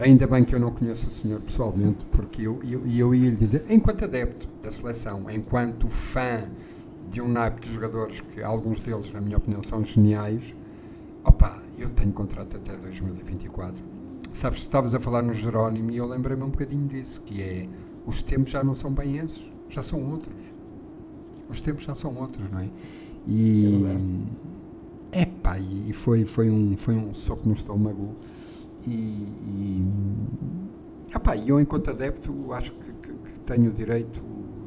[0.00, 3.36] ainda bem que eu não conheço o senhor pessoalmente, porque eu, eu, eu ia lhe
[3.36, 6.48] dizer, enquanto adepto da seleção, enquanto fã
[7.10, 10.54] de um naipe de jogadores que alguns deles, na minha opinião, são geniais,
[11.24, 13.82] opa, eu tenho contrato até 2024.
[14.32, 17.68] Sabes, tu estavas a falar no Jerónimo e eu lembrei-me um bocadinho disso, que é,
[18.06, 20.54] os tempos já não são bem esses, já são outros.
[21.48, 22.70] Os tempos já são outros, não é?
[23.26, 23.84] E...
[23.84, 24.28] É
[25.10, 28.14] Epá, e foi, foi, um, foi um soco no estômago.
[28.86, 29.86] E, e,
[31.14, 34.22] epá, eu, enquanto adepto, acho que, que, que, tenho o direito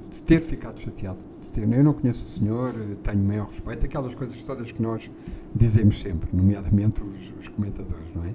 [0.10, 1.24] de ter ficado chateado.
[1.60, 5.12] Eu não conheço o senhor, tenho maior respeito, aquelas coisas todas que nós
[5.56, 8.34] dizemos sempre, nomeadamente os, os comentadores, não é?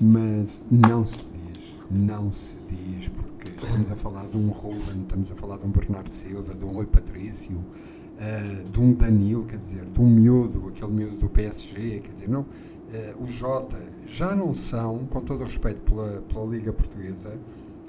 [0.00, 5.30] Mas não se diz, não se diz, porque estamos a falar de um Ruben, estamos
[5.30, 9.58] a falar de um Bernardo Silva, de um Rui Patrício uh, de um Danilo, quer
[9.58, 14.34] dizer, de um miúdo, aquele miúdo do PSG, quer dizer, não, uh, o Jota, já
[14.34, 17.38] não são, com todo o respeito pela, pela Liga Portuguesa,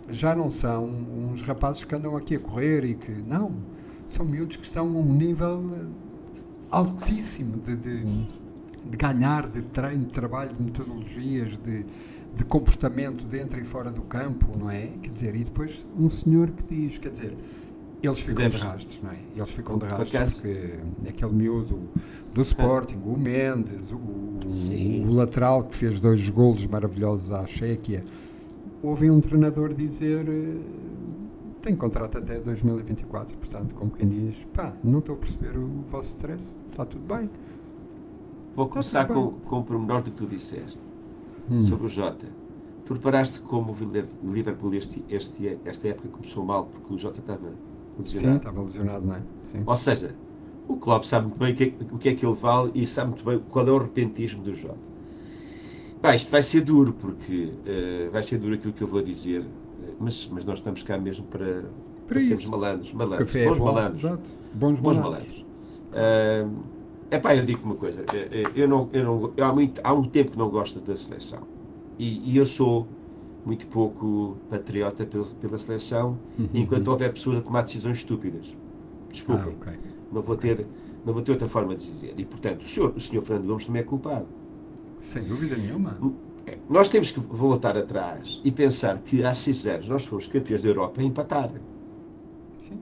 [0.09, 3.51] já não são uns rapazes que andam aqui a correr e que, não,
[4.07, 5.85] são miúdos que estão a um nível eh,
[6.71, 11.85] altíssimo de, de, de ganhar, de treino, de trabalho, de metodologias, de,
[12.33, 14.87] de comportamento dentro e fora do campo, não é?
[15.01, 17.37] Quer dizer, e depois um senhor que diz, quer dizer,
[18.01, 18.59] eles ficam Deves.
[18.59, 19.17] de rastros, não é?
[19.35, 21.89] Eles ficam de rastros porque aquele miúdo
[22.33, 28.01] do Sporting, o Mendes, o, o, lateral que fez dois golos maravilhosos à Chequia,
[28.83, 30.57] ouvem um treinador dizer eh,
[31.67, 36.15] tem contrato até 2024, portanto, como quem diz, pá, não estou a perceber o vosso
[36.15, 37.29] stress, está tudo bem.
[38.55, 40.79] vou começar com, com o pormenor do que tu disseste
[41.51, 41.61] hum.
[41.61, 42.25] sobre o Jota.
[42.85, 47.51] Tu reparaste como o Liverpool este, este, esta época começou mal porque o Jota estava
[47.99, 48.31] lesionado?
[48.31, 49.21] Sim, estava lesionado, não é?
[49.43, 49.63] Sim.
[49.65, 50.15] Ou seja,
[50.69, 52.87] o Klopp sabe muito bem o que, é, o que é que ele vale e
[52.87, 54.87] sabe muito bem qual é o repentismo do Jota.
[56.01, 59.43] Pá, isto vai ser duro, porque uh, vai ser duro aquilo que eu vou dizer,
[59.99, 61.65] mas, mas nós estamos cá mesmo para,
[62.07, 64.03] para sermos malandros, malandros, Café bons é bom, malandros.
[64.03, 64.29] Exato.
[64.53, 65.45] Bons, bons malandros.
[65.91, 66.51] Uh,
[67.09, 70.03] epá, eu digo uma coisa, eu, eu não, eu não, eu há, muito, há um
[70.03, 71.41] tempo que não gosto da seleção
[71.97, 72.87] e, e eu sou
[73.45, 76.49] muito pouco patriota pela, pela seleção, uhum.
[76.53, 78.55] enquanto houver pessoas a tomar decisões estúpidas.
[79.09, 79.79] Desculpem, ah, okay.
[80.11, 80.67] não, vou ter,
[81.05, 82.13] não vou ter outra forma de dizer.
[82.17, 84.27] E, portanto, o senhor, o senhor Fernando Gomes também é culpado.
[84.99, 85.91] Sem dúvida nenhuma.
[85.91, 86.26] É,
[86.69, 90.69] nós temos que voltar atrás e pensar que há seis anos nós fomos campeões da
[90.69, 91.51] Europa a empatar.
[92.57, 92.79] Sim.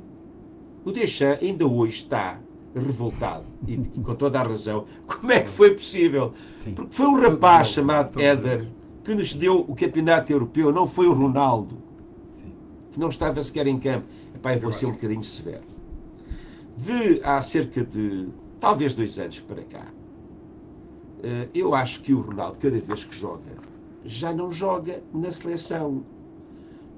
[0.83, 2.39] O Deschamps ainda hoje está
[2.75, 4.85] revoltado e, e, com toda a razão.
[5.07, 6.33] Como é que foi possível?
[6.51, 6.73] Sim.
[6.73, 8.67] Porque foi um rapaz chamado Éder
[9.03, 11.77] que nos deu o campeonato europeu, não foi o Ronaldo,
[12.31, 12.51] Sim.
[12.91, 14.07] que não estava sequer em campo.
[14.33, 15.63] Epá, eu vou ser um bocadinho severo.
[16.75, 18.27] De há cerca de
[18.59, 19.85] talvez dois anos para cá,
[21.53, 23.55] eu acho que o Ronaldo, cada vez que joga,
[24.03, 26.03] já não joga na seleção.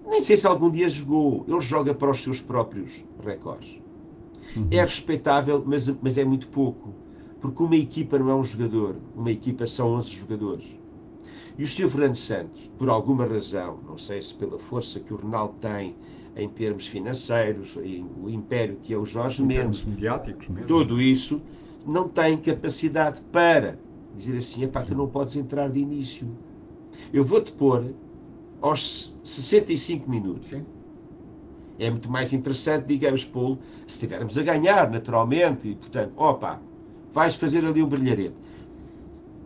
[0.06, 1.46] Nem sei se algum dia jogou.
[1.48, 3.82] Ele joga para os seus próprios recordes.
[4.56, 4.68] Uhum.
[4.72, 6.94] É respeitável, mas, mas é muito pouco.
[7.40, 8.96] Porque uma equipa não é um jogador.
[9.16, 10.80] Uma equipa são 11 jogadores.
[11.58, 11.90] E o Sr.
[11.90, 15.96] Fernando Santos, por alguma razão, não sei se pela força que o Ronaldo tem
[16.36, 20.68] em termos financeiros, o império que é o Jorge em Mendes, mediáticos mesmo.
[20.68, 21.42] tudo isso,
[21.84, 23.80] não tem capacidade para
[24.18, 26.28] dizer assim, epá, tu não podes entrar de início.
[27.14, 27.94] Eu vou-te pôr
[28.62, 30.50] aos 65 minutos.
[30.50, 30.66] Sim.
[31.80, 36.60] É muito mais interessante, digamos, pô se estivermos a ganhar, naturalmente, e portanto, opa,
[37.14, 38.36] vais fazer ali um brilharete.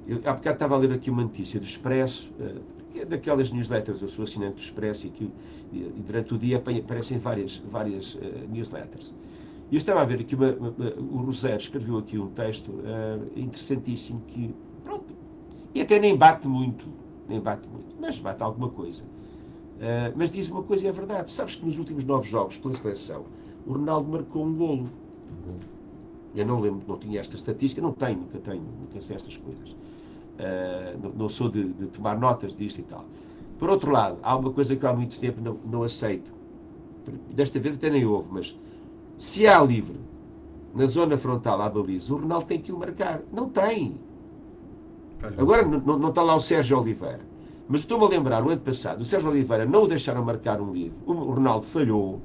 [0.08, 4.08] Eu, há bocado estava a ler aqui uma notícia do Expresso, uh, daquelas newsletters, eu
[4.08, 5.30] sou assinante do Expresso e, que,
[5.74, 9.14] e durante o dia aparecem várias, várias uh, newsletters.
[9.72, 13.40] E eu estava a ver aqui, uma, uma, o Rosero escreveu aqui um texto uh,
[13.40, 14.54] interessantíssimo que,
[14.84, 15.06] pronto,
[15.74, 16.86] e até nem bate muito,
[17.28, 19.06] nem bate muito, mas bate alguma coisa.
[19.06, 21.34] Uh, mas diz uma coisa e é verdade.
[21.34, 23.24] Sabes que nos últimos nove jogos pela seleção,
[23.66, 24.90] o Ronaldo marcou um golo.
[26.36, 29.70] Eu não lembro, não tinha esta estatística, não tenho, nunca tenho, nunca sei estas coisas.
[29.72, 33.06] Uh, não, não, sou de, de, tomar notas disto e tal.
[33.58, 36.30] Por outro lado, há uma coisa que há muito tempo não, não aceito.
[37.30, 38.56] Desta vez até nem houve, mas
[39.22, 40.00] se há livre
[40.74, 43.22] na zona frontal à baliza, o Ronaldo tem que o marcar.
[43.32, 44.00] Não tem.
[45.38, 47.20] Agora não, não está lá o Sérgio Oliveira.
[47.70, 50.74] Mas estou-me a lembrar, o ano passado, o Sérgio Oliveira não o deixaram marcar um
[50.74, 50.98] livro.
[51.06, 52.20] O Ronaldo falhou.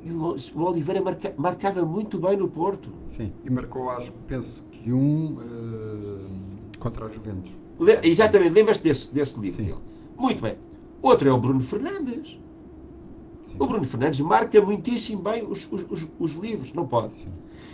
[0.00, 2.90] E o Oliveira marca, marcava muito bem no Porto.
[3.08, 7.58] Sim, e marcou, acho, penso que um uh, contra a Juventus.
[7.80, 9.78] Le, exatamente, lembras-te desse, desse livro dele?
[10.16, 10.54] Muito bem.
[11.02, 12.38] Outro é o Bruno Fernandes.
[13.48, 13.56] Sim.
[13.58, 17.14] O Bruno Fernandes marca muitíssimo bem os, os, os, os livros, não pode.
[17.14, 17.28] Sim.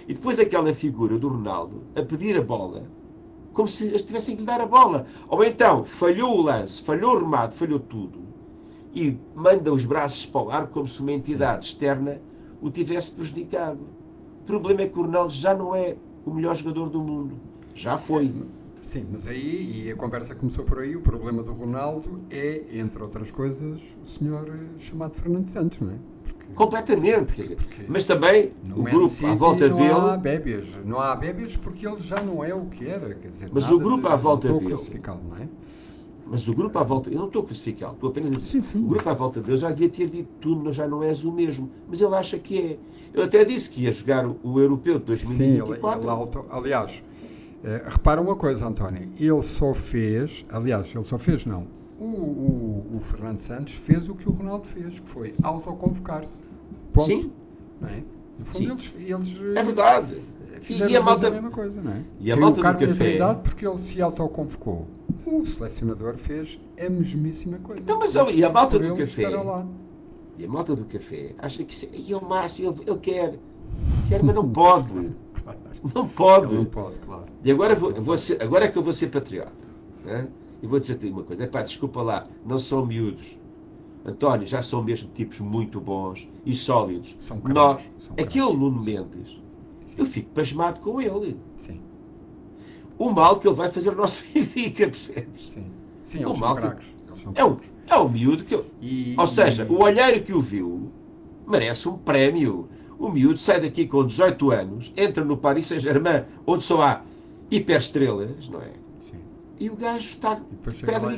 [0.07, 2.85] E depois aquela figura do Ronaldo a pedir a bola,
[3.53, 5.05] como se eles tivessem que lhe dar a bola.
[5.29, 8.21] Ou então, falhou o lance, falhou o remate, falhou tudo,
[8.95, 11.71] e manda os braços para o ar como se uma entidade Sim.
[11.71, 12.23] externa
[12.61, 13.81] o tivesse prejudicado.
[14.43, 17.35] O problema é que o Ronaldo já não é o melhor jogador do mundo.
[17.75, 18.33] Já foi.
[18.85, 23.03] Sim, mas aí, e a conversa começou por aí, o problema do Ronaldo é, entre
[23.03, 25.95] outras coisas, o senhor eh, chamado Fernando Santos, não é?
[26.23, 27.57] Porque, Completamente, quer dizer,
[27.89, 29.89] mas também o grupo à volta não dele...
[29.89, 33.31] Não há bébias, não há bébias porque ele já não é o que era, quer
[33.31, 33.49] dizer...
[33.51, 34.69] Mas o grupo à volta dele...
[34.69, 35.49] não é?
[36.27, 38.63] Mas o grupo à volta, eu não estou a classificá-lo, estou apenas a dizer, sim,
[38.63, 38.85] sim.
[38.85, 41.71] o grupo à volta dele já devia ter dito tu já não és o mesmo,
[41.89, 42.79] mas ele acha que é.
[43.15, 46.03] Ele até disse que ia jogar o, o europeu de 2024.
[46.03, 47.03] Sim, ele, ele, aliás,
[47.65, 51.67] Uh, repara uma coisa, António, ele só fez, aliás, ele só fez, não,
[51.99, 56.43] o, o, o Fernando Santos fez o que o Ronaldo fez, que foi autoconvocar-se.
[56.93, 57.07] Ponto.
[57.07, 57.33] Sim.
[57.81, 58.05] Não é?
[58.39, 59.57] No fundo, eles, eles.
[59.57, 60.21] É verdade.
[60.61, 62.05] Fizeram e a, malta, a mesma coisa, não é?
[62.21, 63.19] E a malta o cargo do café.
[63.43, 64.87] porque ele se autoconvocou.
[65.27, 67.83] O selecionador fez a mesmíssima coisa.
[67.83, 69.23] Então, mas e a malta do café?
[70.37, 73.39] E a malta do café acha que isso é, é o máximo, ele, ele quer.
[74.09, 75.13] Quer, mas não pode.
[75.95, 76.55] Não pode.
[76.55, 77.25] Não pode, claro.
[77.45, 79.53] E agora, vou, ser, agora é que eu vou ser patriota.
[80.05, 80.29] Né?
[80.63, 81.45] E vou dizer-te uma coisa.
[81.45, 83.39] Epá, desculpa lá, não são miúdos.
[84.05, 87.17] António, já são mesmo tipos muito bons e sólidos.
[87.21, 89.43] São Nós, são aquele Nuno Mendes,
[89.87, 89.95] Sim.
[89.97, 91.39] eu fico pasmado com ele.
[91.57, 91.81] Sim.
[92.99, 95.51] O mal que ele vai fazer ao nosso Benfica, percebes?
[95.51, 95.67] Sim.
[96.03, 96.67] Sim, o mal que...
[97.35, 97.57] é, um,
[97.89, 98.55] é um miúdo que.
[98.55, 98.67] Eu...
[98.81, 100.93] E, Ou seja, o olheiro que o viu
[101.47, 102.69] merece um prémio.
[102.99, 107.03] O miúdo sai daqui com 18 anos, entra no Paris Saint-Germain, onde só há
[107.51, 108.71] hiperestrelas, não é?
[108.95, 109.19] Sim.
[109.59, 110.41] E o gajo está
[110.85, 111.15] pedra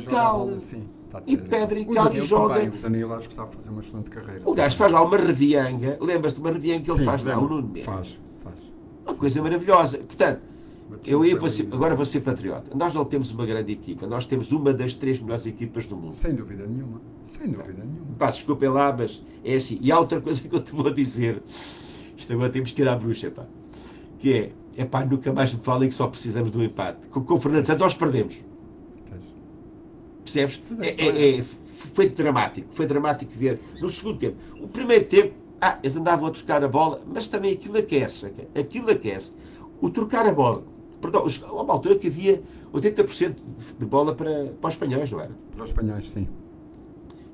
[1.27, 2.55] e pedra e cal e joga.
[2.55, 4.43] também, O Danilo acho que está a fazer uma excelente carreira.
[4.45, 7.39] O gajo faz lá uma revianga, lembras-te de uma revianga que ele Sim, faz lá,
[7.39, 7.43] o.
[7.49, 7.85] Nuno Mendes?
[7.85, 8.55] Faz, faz.
[9.07, 9.99] Uma coisa maravilhosa.
[9.99, 10.41] Portanto,
[11.07, 12.71] eu ser, ali- agora vou ser patriota.
[12.77, 16.13] Nós não temos uma grande equipa, nós temos uma das três melhores equipas do mundo.
[16.13, 17.01] Sem dúvida nenhuma.
[17.25, 18.15] Sem dúvida nenhuma.
[18.19, 19.79] Pá, desculpem lá, mas é assim.
[19.81, 21.43] E há outra coisa que eu te vou dizer.
[22.17, 23.47] Isto agora temos que ir à bruxa, pá.
[24.19, 27.07] Que é, é pá, nunca mais me falem que só precisamos de um empate.
[27.09, 28.41] Com, com o Fernando Santos nós perdemos.
[30.25, 30.63] Percebes?
[30.81, 32.69] É, é é- é- foi dramático.
[32.73, 34.37] Foi dramático ver no segundo tempo.
[34.61, 38.33] O primeiro tempo, ah, eles andavam a trocar a bola, mas também aquilo aquece.
[38.55, 39.33] Aquilo aquece.
[39.81, 40.65] O trocar a bola.
[41.01, 45.11] Perdão, os- há uma altura que havia 80% de- de bola para, para os espanhóis,
[45.11, 45.31] não era?
[45.55, 46.27] Para os espanhóis, sim.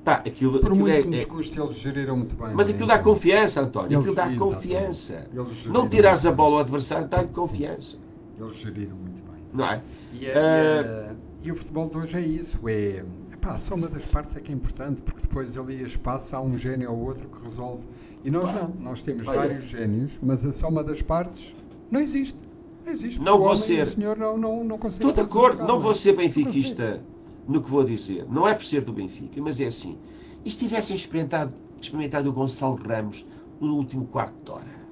[0.03, 2.53] Pá, aquilo, Por aquilo muito é- que nos é- custe, eles geriram muito bem.
[2.53, 2.73] mas é?
[2.73, 3.87] aquilo dá confiança, António.
[3.99, 5.27] Eles- Aquilo dá confiança.
[5.67, 7.97] Não tirares a bola ao adversário, dá-lhe confiança.
[7.97, 8.45] bem.
[8.47, 9.41] Eles geriram muito bem.
[9.53, 9.81] Não é?
[10.13, 14.05] E, é- Eh, e o futebol de hoje é isso, é epá, a soma das
[14.05, 17.29] partes é que é importante, porque depois ali a espaço há um gênio ou outro
[17.29, 17.85] que resolve.
[18.25, 18.73] E nós Claro.
[18.77, 19.37] não, nós temos Olha.
[19.39, 21.55] vários génios, mas a soma das partes
[21.89, 22.39] não existe.
[22.85, 23.19] Não existe.
[23.19, 25.05] Não vou ser- O senhor não, não, não consegue.
[25.09, 27.01] Estou de acordo, não vou ser Não benfiquista
[27.47, 28.25] no que vou dizer.
[28.29, 29.97] Não é por ser do Benfica, mas é assim.
[30.45, 33.25] E se tivessem experimentado, experimentado o Gonçalo Ramos
[33.59, 34.83] no último quarto de hora?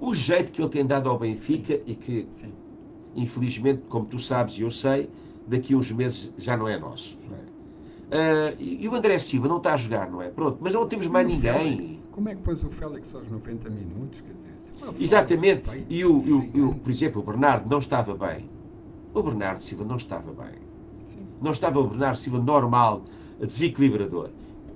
[0.00, 2.26] O jeito que ele tem dado ao Benfica e que.
[2.30, 2.52] Sim.
[3.14, 5.08] infelizmente, como tu sabes e eu sei,
[5.46, 7.16] daqui a uns meses já não é nosso.
[7.28, 7.40] não é?
[8.50, 10.28] Ah, e o André Silva não está a jogar, não é?
[10.28, 11.52] Pronto, mas não temos mais E o ninguém.
[11.78, 12.01] Félix?
[12.12, 14.20] Como é que pôs o Félix aos 90 minutos?
[14.20, 15.68] Quer dizer, Exatamente.
[15.88, 18.48] E o, e o- e por exemplo, o Bernardo não estava bem.
[19.14, 20.54] O Bernardo Silva não estava bem.
[21.04, 21.26] Sim.
[21.40, 23.02] Não estava o Bernardo Silva normal,
[23.40, 24.30] desequilibrador.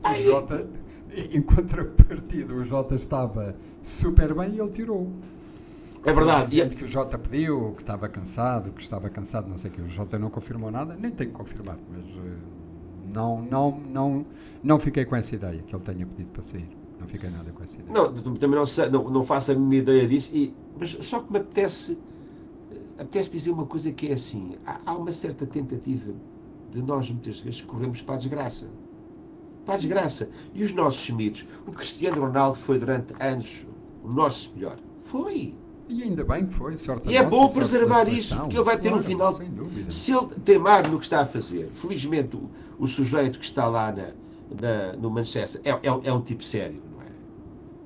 [0.04, 0.68] O Jota,
[1.14, 5.10] em contrapartida, o Jota estava super bem e ele tirou.
[6.04, 6.46] É verdade.
[6.46, 9.74] E, Dizendo que o Jota pediu, que estava cansado, que estava cansado, não sei o
[9.74, 9.80] que.
[9.82, 12.36] O Jota não confirmou nada, nem tem que confirmar, mas eh,
[13.12, 14.26] não, não, não,
[14.62, 16.68] não fiquei com essa ideia que ele tenha pedido para sair.
[17.06, 17.92] Não fiquei nada com essa ideia.
[17.92, 21.32] não, também não, sei- não, não faço a mínima ideia disso, e, mas só que
[21.32, 21.96] me apetece,
[22.98, 26.12] apetece dizer uma coisa que é assim: há, há uma certa tentativa
[26.72, 28.68] de nós, muitas vezes, corremos para a desgraça.
[29.64, 30.28] Para a desgraça.
[30.54, 31.46] E os nossos mitos.
[31.66, 33.66] O Cristiano Ronaldo foi durante anos
[34.04, 34.76] o nosso melhor.
[35.04, 35.54] Foi.
[35.88, 38.56] E ainda bem que foi, sorte E é nossa, bom sorte da preservar isso, porque
[38.56, 39.32] ele vai ter um Claro, final.
[39.34, 39.90] Sem dúvida.
[39.90, 43.92] Se ele teimar no que está a fazer, felizmente o, o sujeito que está lá
[43.92, 44.08] na,
[44.60, 46.85] na- no Manchester é, é, é um tipo sério, é?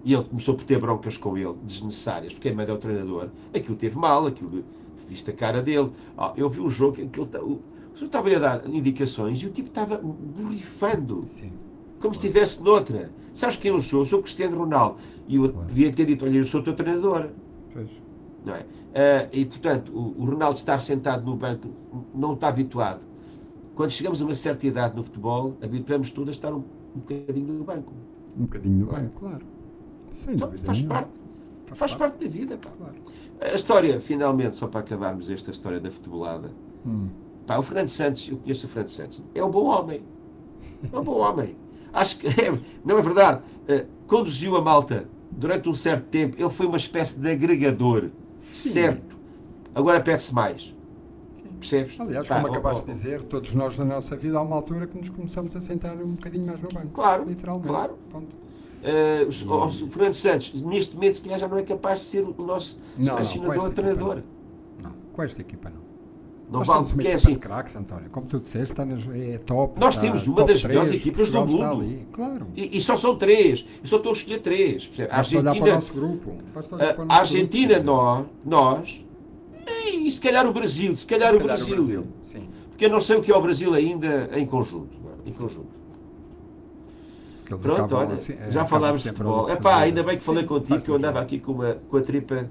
[0.05, 3.29] E ele começou por ter broncas com ele, desnecessárias, porque quem manda é o treinador.
[3.55, 4.65] Aquilo teve mal, aquilo
[5.09, 5.91] viste a cara dele.
[6.17, 7.61] Ah, eu vi um jogo em que ele, o, o
[8.05, 11.53] estava-lhe a dar indicações e o tipo estava borrifando, Sim.
[12.01, 13.11] como se estivesse noutra.
[13.35, 14.01] Sabes quem eu sou?
[14.01, 14.97] Eu sou o Cristiano Ronaldo.
[15.29, 15.67] E eu Claro.
[15.69, 17.29] devia ter dito: olha, eu sou o teu treinador
[17.73, 17.89] Pois.
[18.45, 18.65] não é?
[18.95, 21.69] Ah, e portanto, o, o Ronaldo estar sentado no banco
[22.15, 23.01] não está habituado.
[23.75, 26.63] Quando chegamos a uma certa idade no futebol, habituamos todos a estar um,
[26.97, 27.93] um bocadinho no banco.
[28.37, 29.03] Um bocadinho Claro.
[29.05, 29.43] bem, claro.
[30.11, 31.11] Sem Então, dúvida faz parte,
[31.75, 32.57] faz parte da vida.
[32.59, 32.71] pá.
[32.77, 32.95] Claro.
[33.41, 36.51] A história, finalmente, só para acabarmos esta história da futebolada,
[36.87, 37.09] Hum.
[37.47, 40.03] pá, o Fernando Santos, eu conheço o Fernando Santos, é um bom homem.
[40.93, 41.57] É um bom homem.
[41.93, 46.51] Acho que, é, não é verdade, Ah, conduziu a malta durante um certo tempo, ele
[46.51, 49.17] foi uma espécie de agregador, certo?
[49.75, 50.75] Agora pede-se mais.
[51.35, 51.49] Sim.
[51.61, 52.01] Percebes?
[52.01, 54.57] Aliás, Pá, como ó, acabaste ó, de dizer, todos nós na nossa vida há uma
[54.57, 56.89] altura que nos começamos a sentar um bocadinho mais no banco.
[56.89, 57.69] Claro, Literalmente.
[57.69, 57.99] claro.
[58.11, 58.35] Ponto.
[58.83, 62.07] Eh, o, o- o Fernando Santos, neste momento, se calhar já não é capaz de
[62.07, 64.13] ser o nosso Não, não, selecionador treinador.
[64.19, 64.29] equipa
[64.83, 65.81] Não, com esta equipa não.
[66.51, 67.37] Não Nós vale, porque é assim.
[67.37, 68.11] craques, António.
[68.11, 68.83] Como tu disseste, está
[69.15, 69.79] é top.
[69.79, 72.07] Nós está temos uma das melhores equipas do mundo.
[72.13, 72.47] Claro.
[72.57, 73.65] E, e só são três.
[73.81, 74.85] Eu só estou a escolher três.
[74.89, 75.13] percebe?
[75.13, 76.31] A Basta olhar para o Argentina, nosso grupo.
[76.31, 77.87] O a, Argentina grupo.
[77.87, 79.07] nós, nós,
[79.95, 82.49] e se calhar o Brasil, se calhar, Se o, calhar Brasil, Sim.
[82.71, 84.91] Porque eu não sei o que é o Brasil ainda em conjunto.
[85.05, 85.11] não?
[85.25, 85.69] Em conjunto.
[87.57, 89.49] Porque eles Pronto, acabam olha, assim, é, já acabam falámos de futebol.
[89.49, 91.97] É pá, ainda bem que falei Sim, contigo, que eu andava aqui com, uma, com
[91.97, 92.47] a tripa.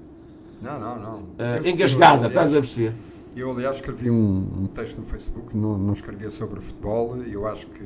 [0.60, 1.22] Não, não, não.
[1.38, 2.92] Eu- engasgada, eu, estás a perceber?
[3.34, 7.32] Eu, aliás, escrevi um, um texto no Facebook, não, não escrevia sobre o futebol, e
[7.32, 7.84] eu acho que.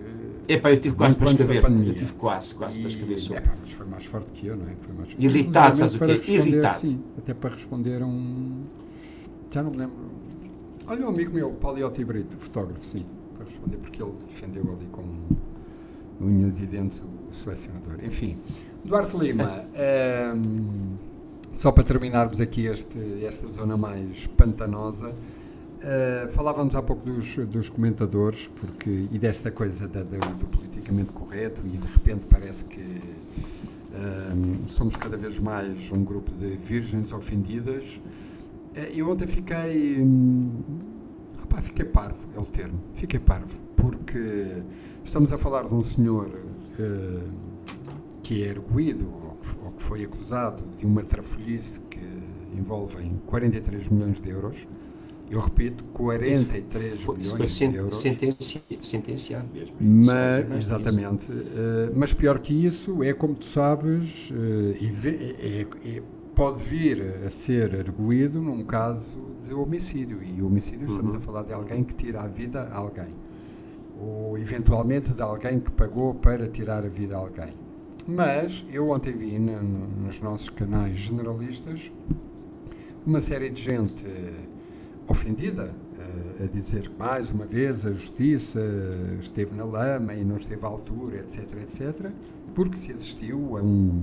[0.49, 1.61] Epá, eu tive quase para escrever.
[1.63, 1.91] pandemia.
[1.91, 3.43] Eu tive quase, quase para escrever E, sobre.
[3.43, 4.75] epá, mas foi mais forte que eu, não é?
[4.81, 6.21] Foi mais Irritado, sabes o quê?
[6.27, 6.81] Irritado.
[6.81, 8.63] Sim, até para responder a um.
[9.51, 9.97] Já não me lembro.
[10.87, 13.05] Olha, um amigo meu, Paliotti Brito, fotógrafo, sim,
[13.37, 15.03] para responder, porque ele defendeu ali com
[16.25, 17.97] unhas e dentes o selecionador.
[18.05, 18.37] Enfim,
[18.85, 20.97] Duarte Lima, ehm,
[21.57, 25.11] só para terminarmos aqui este, esta zona mais pantanosa.
[25.85, 31.13] Uh, falávamos há pouco dos, dos comentadores porque, e desta coisa da- da- do politicamente
[31.13, 32.81] correto e de repente parece que
[33.93, 38.01] um, somos cada vez mais um grupo de virgens ofendidas
[38.77, 39.99] Eh, eu ontem fiquei.
[41.55, 42.81] Opá, fiquei parvo, é o termo.
[42.95, 43.61] Fiquei parvo.
[43.77, 44.63] Porque
[45.05, 47.31] estamos a falar de um senhor uh,
[48.25, 52.01] que é erguido, ou que, ou que foi acusado de uma trafolhice que
[52.59, 54.67] envolve 43 milhões de euros
[55.31, 57.97] eu repito, 43 foi, milhões foi sen, de euros.
[57.97, 59.75] Sentenci, sentenciado mesmo.
[59.81, 61.33] Mas, exatamente.
[61.33, 66.03] Uh, mas pior que isso, é como tu sabes, uh, vê, é, é,
[66.35, 70.21] pode vir a ser arguído num caso de homicídio.
[70.23, 70.93] E homicídio, uhum.
[70.93, 73.15] estamos a falar de alguém que tira a vida a alguém.
[74.01, 77.55] Ou eventualmente de alguém que pagou para tirar a vida a alguém.
[78.07, 81.91] Mas eu ontem vi na, nos nossos canais generalistas
[83.07, 84.05] uma série de gente
[85.09, 88.61] ofendida, uh, a dizer que mais uma vez a justiça
[89.21, 92.11] esteve na lama e não esteve à altura, etc, etc,
[92.55, 94.03] porque se assistiu a um,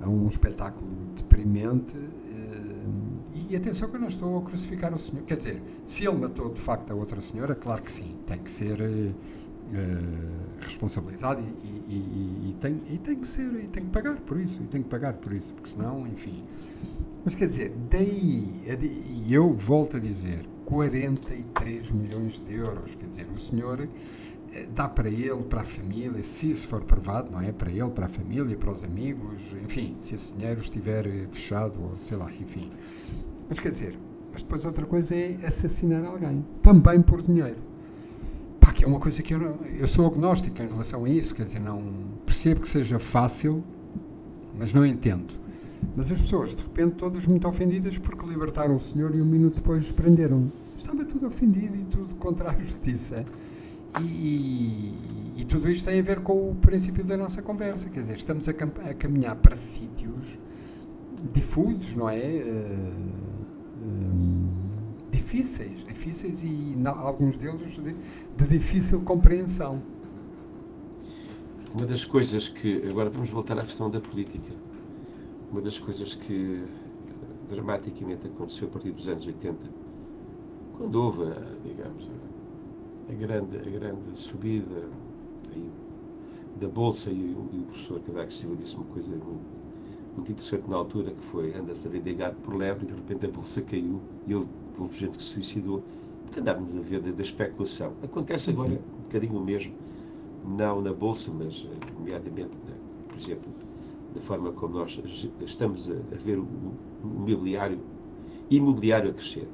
[0.00, 1.96] a um espetáculo deprimente.
[1.96, 5.24] Uh, e atenção que eu não estou a crucificar o senhor.
[5.24, 8.50] Quer dizer, se ele matou de facto a outra senhora, claro que sim, tem que
[8.50, 8.80] ser.
[8.80, 9.14] Uh,
[10.58, 14.36] responsabilizado e, e, e, e, tem, e tem que ser e tem que pagar por
[14.36, 16.44] isso e tem que pagar por isso porque senão enfim
[17.24, 18.48] mas quer dizer, daí,
[19.26, 23.88] e eu volto a dizer, 43 milhões de euros, quer dizer, o senhor eh,
[24.74, 27.52] dá para ele, para a família, se isso for provado, não é?
[27.52, 31.80] Para ele, para a família, para os amigos, enfim, se esse dinheiro estiver eh, fechado,
[31.82, 32.70] ou sei lá, enfim.
[33.48, 33.98] Mas quer dizer,
[34.32, 37.58] mas depois outra coisa é assassinar alguém, também por dinheiro.
[38.60, 41.42] Pá, que é uma coisa que eu, eu sou agnóstico em relação a isso, quer
[41.42, 41.82] dizer, não
[42.26, 43.62] percebo que seja fácil,
[44.58, 45.32] mas não entendo.
[45.96, 49.56] Mas as pessoas, de repente, todas muito ofendidas porque libertaram o senhor e um minuto
[49.56, 50.52] depois prenderam-no.
[50.76, 53.24] Estava tudo ofendido e tudo contra a justiça.
[54.00, 54.94] E,
[55.36, 57.88] e, tudo isto tem a ver com o princípio da nossa conversa.
[57.88, 60.38] Quer dizer, estamos a, a caminhar para sítios
[61.32, 62.18] difusos, não é?
[62.18, 64.48] Uh, um,
[65.10, 67.96] difíceis, difíceis e alguns deles de,
[68.36, 69.82] de difícil compreensão.
[71.74, 72.86] Uma das coisas que.
[72.88, 74.52] Agora vamos voltar à questão da política
[75.50, 76.64] uma das coisas que
[77.48, 79.58] dramaticamente aconteceu a partir dos anos 80,
[80.76, 81.24] quando houve,
[81.64, 82.08] digamos,
[83.10, 84.88] a, a grande, a grande subida
[85.54, 85.70] aí,
[86.60, 89.40] da Bolsa, e o, e o professor Cavaco Silva disse uma coisa muito,
[90.16, 93.26] muito, interessante na altura, que foi anda-se a vender gado por lebre e de repente
[93.26, 95.82] a Bolsa caiu e houve, houve gente que se suicidou,
[96.24, 97.92] porque andávamos a ver da, da especulação.
[98.02, 98.76] Acontece agora Sim.
[98.76, 99.74] um bocadinho o mesmo,
[100.46, 101.66] não na Bolsa, mas,
[101.98, 102.50] nomeadamente,
[103.08, 103.50] por exemplo,
[104.14, 105.00] da forma como nós
[105.40, 106.46] estamos a, ver o,
[107.02, 107.78] imobiliário,
[108.50, 109.48] imobiliário a crescer.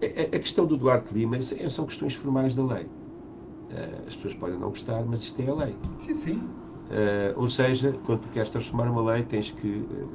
[0.00, 2.84] A, questão do Duarte Lima é, são questões formais da lei.
[2.84, 5.76] Uh, as pessoas podem não gostar, mas isto é a lei.
[5.98, 6.36] Sim, sim.
[6.36, 10.08] Uh, ou seja, quando tu queres transformar uma lei, tens que, uh,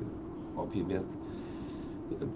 [0.55, 1.07] obviamente,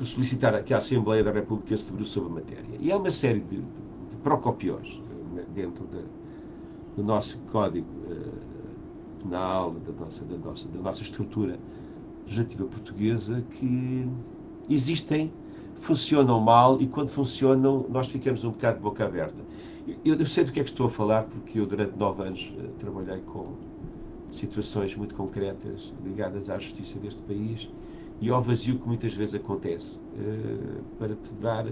[0.04, 2.78] solicitar que a Assembleia da República se debruce sobre a matéria.
[2.80, 5.02] E há uma série de, de, procopiós
[5.54, 6.02] dentro de,
[6.96, 7.88] do nosso Código
[9.20, 11.60] penal, da nossa, da nossa, da nossa estrutura
[12.24, 14.08] legislativa portuguesa que
[14.70, 15.32] existem,
[15.86, 19.42] funcionam mal e quando funcionam nós ficamos um bocado de boca aberta.
[20.04, 22.54] Eu, eu sei do que é que estou a falar porque eu durante nove anos
[22.58, 23.54] uh, trabalhei com
[24.30, 27.70] situações muito concretas ligadas à justiça deste país
[28.20, 31.68] e ao vazio que muitas vezes acontece uh, para te dar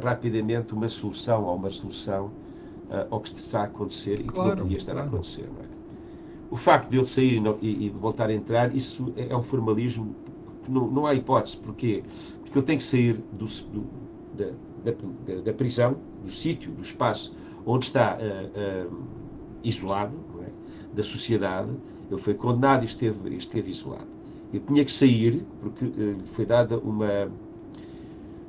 [0.00, 4.56] rapidamente uma solução ou uma solução uh, ao que está a acontecer e claro, que
[4.56, 5.08] não podia estar claro.
[5.08, 5.42] a acontecer.
[5.42, 5.82] É?
[6.48, 9.36] o facto de ele sair e, não, e, e voltar a entrar, isso é, é
[9.36, 10.14] um formalismo
[10.70, 11.56] não, não há hipótese.
[11.56, 12.02] Porquê?
[12.42, 13.86] Porque ele tem que sair do, do,
[14.34, 14.46] da,
[14.84, 19.02] da, da, prisão, do sítio, do espaço onde está uh, uh,
[19.62, 20.96] isolado é?
[20.96, 21.70] da sociedade.
[22.10, 24.08] Ele foi condenado e esteve, esteve isolado.
[24.52, 27.30] Ele tinha que sair porque uh, lhe foi dada uma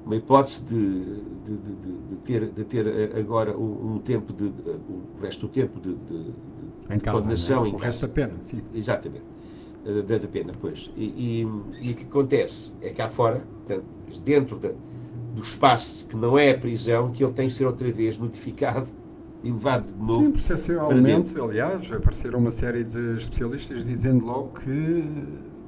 [0.05, 1.05] uma hipótese de,
[1.45, 1.75] de, de,
[2.09, 5.95] de, ter, de ter agora um, um tempo de, o resto do tempo de,
[6.89, 7.69] em casa, condenação né?
[7.69, 8.61] em o resto da pena, sim.
[8.73, 9.32] Exatamente.
[9.83, 10.89] Da, da pena, pois.
[10.95, 11.41] E, e,
[11.81, 13.85] e, o que acontece é que cá fora, portanto,
[14.23, 14.69] dentro da,
[15.35, 18.87] do espaço que não é a prisão, que ele tem que ser outra vez notificado
[19.43, 20.25] e levado de novo.
[20.25, 25.03] Sim, processualmente, aliás, apareceram uma série de especialistas dizendo logo que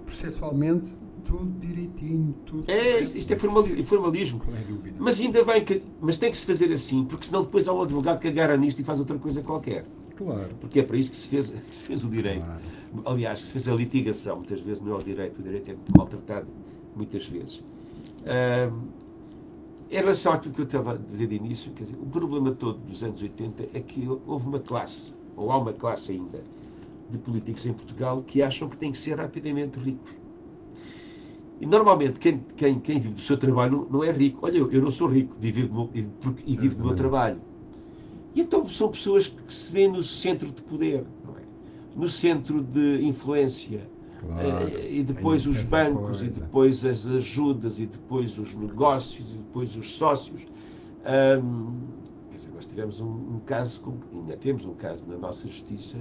[0.05, 0.95] processualmente
[1.25, 2.63] tudo direitinho, tudo.
[2.69, 4.39] É, isto é formalismo.
[4.39, 4.93] Qual é?
[4.97, 5.81] Mas ainda bem que.
[5.99, 8.79] Mas tem que se fazer assim, porque senão depois há um advogado que agarra nisto
[8.79, 9.85] e faz outra coisa qualquer.
[10.15, 10.51] Claro.
[10.61, 12.45] Porque é para isso que se fez, que se fez o direito.
[12.45, 12.61] Claro.
[13.05, 15.75] Aliás, que se fez a litigação, muitas vezes não é o direito, o direito é
[15.97, 16.47] maltratado,
[16.95, 17.63] muitas vezes.
[19.89, 22.79] em relação àquilo que eu estava a dizer de início, quer dizer, o problema todo
[22.79, 26.41] dos anos 80 é que houve uma classe, ou há uma classe ainda,
[27.09, 30.15] de políticos em Portugal que acham que têm que ser rapidamente ricos.
[31.59, 34.39] E normalmente quem, quem, quem vive do seu trabalho não é rico.
[34.45, 35.89] Olha, eu, eu não sou rico e vivo, do meu,
[36.45, 37.39] e vivo do meu trabalho.
[38.35, 41.05] E então são pessoas que se vêem no centro de poder?
[41.95, 43.89] No centro de influência.
[44.19, 49.75] Claro, e depois os bancos, e depois as ajudas, e depois os negócios, e depois
[49.75, 50.45] os sócios.
[51.03, 55.99] quer dizer, nós tivemos um, um caso, com, ainda temos um caso na nossa justiça,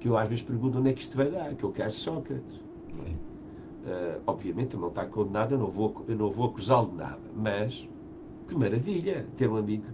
[0.00, 1.96] que eu às vezes pergunto onde é que isto vai dar, que é o caso
[1.96, 2.60] Sócrates.
[2.92, 3.16] Sim.
[3.84, 7.20] Uh, obviamente ele não está condenado, eu não vou, eu não vou acusá-lo de nada,
[7.36, 7.88] mas
[8.48, 9.84] que maravilha ter um amigo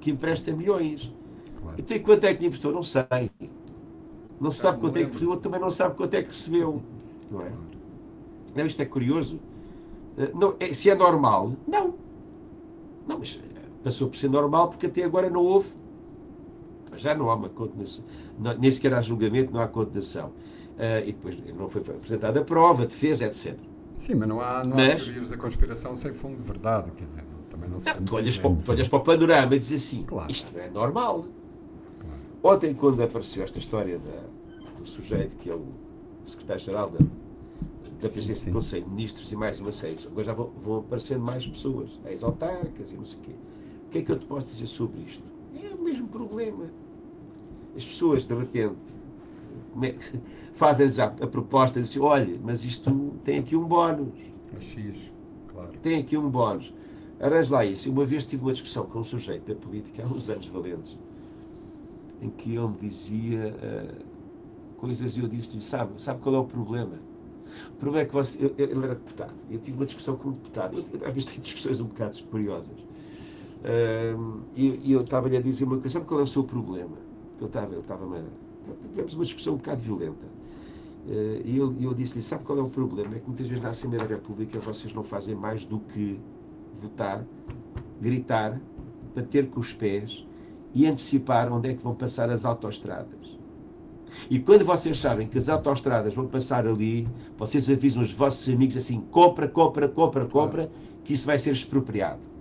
[0.00, 1.12] que empresta milhões.
[1.60, 1.76] Claro.
[1.78, 2.72] Então, quanto é que emprestou?
[2.72, 3.30] Não sei.
[4.44, 6.82] Não se sabe quanto é que recebeu, outro também não sabe quanto é que recebeu.
[7.30, 7.50] Não é?
[8.54, 9.36] Não, isto é curioso.
[10.18, 11.94] Uh, não, é, se é normal, não.
[13.08, 15.70] Não, mas eh, passou por ser normal porque até agora não houve.
[16.94, 18.04] Já não há uma condenação.
[18.38, 20.26] Não, nem sequer há julgamento, não há condenação.
[20.26, 23.58] Uh, e depois não foi apresentada a prova, defesa, etc.
[23.96, 27.06] Sim, mas não há, não mas, há teorias da conspiração sem fundo de verdade, quer
[27.06, 30.02] dizer, também não, não tu, olhas para, tu olhas para o panorama e dizes assim,
[30.02, 30.30] claro.
[30.30, 31.24] isto é normal.
[32.46, 34.22] Ontem, quando apareceu esta história da,
[34.78, 35.64] do sujeito que é o
[36.26, 40.50] secretário-geral da, da presidência do Conselho de Ministros e mais uma série, agora já vão,
[40.62, 43.32] vão aparecendo mais pessoas, ex-autarcas e não sei o quê.
[43.86, 45.22] O que é que eu te posso dizer sobre isto?
[45.54, 46.66] É o mesmo problema.
[47.74, 48.76] As pessoas, de repente,
[49.80, 49.94] é
[50.52, 54.12] fazem-lhes a, a, proposta de dizer, olha, mas isto tem aqui um bónus.
[54.54, 55.10] É X,
[55.48, 55.72] claro.
[55.80, 56.74] Tem aqui um bónus.
[57.18, 57.90] Arranje lá isso.
[57.90, 60.98] Uma vez tive uma discussão com um sujeito da política, há uns anos valentes,
[62.20, 64.04] em que ele me dizia uh,
[64.76, 66.98] coisas e eu disse-lhe, sabe, sabe qual é o problema?
[67.70, 70.32] O problema é que você, ele, ele era deputado, eu tive uma discussão com um
[70.32, 75.36] deputado, eu, eu, às vezes tenho discussões um bocado curiosas, uh, e, e eu estava-lhe
[75.36, 76.96] a dizer uma coisa, sabe qual é o seu problema?
[77.38, 78.06] Ele estava, ele estava
[78.80, 80.26] tivemos uma discussão um bocado violenta.
[81.06, 83.16] Uh, e eu, eu disse-lhe: sabe qual é o problema?
[83.16, 86.18] É que muitas vezes na Assembleia da República vocês não fazem mais do que
[86.80, 87.26] votar,
[88.00, 88.60] gritar,
[89.14, 90.26] bater com os pés
[90.74, 93.38] e antecipar onde é que vão passar as autoestradas.
[94.30, 97.06] E quando vocês sabem que as autoestradas vão passar ali,
[97.36, 100.70] vocês avisam os vossos amigos assim: compra, compra, compra, compra,
[101.04, 102.34] que isso vai ser expropriado.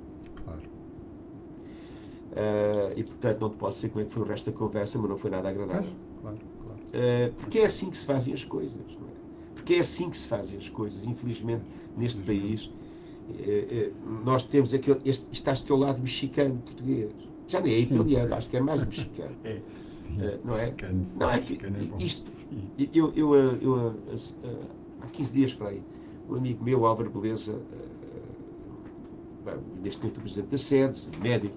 [2.34, 4.97] Uh, e portanto não te posso dizer como é que foi o resto da conversa,
[4.97, 5.91] mas não foi nada agradável.
[6.19, 6.79] Claro, claro.
[6.79, 8.81] Uh, porque é assim que se fazem as coisas.
[8.99, 9.11] Não é?
[9.53, 11.05] Porque é assim que se fazem as coisas.
[11.05, 11.63] Infelizmente,
[11.95, 13.93] neste país, uh,
[14.25, 14.99] nós temos aquele.
[15.05, 17.11] Este, está este teu lado mexicano, português.
[17.47, 17.95] Já nem é sim.
[17.95, 19.35] italiano, acho que é mais mexicano.
[19.43, 20.65] é, sim, não é?
[20.67, 21.53] Mexicano, não é que.
[21.53, 22.47] É isto,
[22.93, 23.95] eu, eu, eu, eu
[25.01, 25.83] há 15 dias para aí,
[26.29, 27.59] um amigo meu, Álvaro Beleza,
[29.83, 31.55] neste momento o presidente da sede, médico,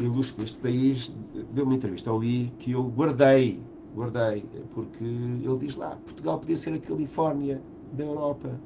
[0.00, 1.12] ilustre deste país,
[1.52, 3.60] deu uma entrevista ao I que eu guardei,
[3.94, 7.60] guardei, porque ele diz lá, Portugal podia ser a Califórnia
[7.92, 8.60] da Europa.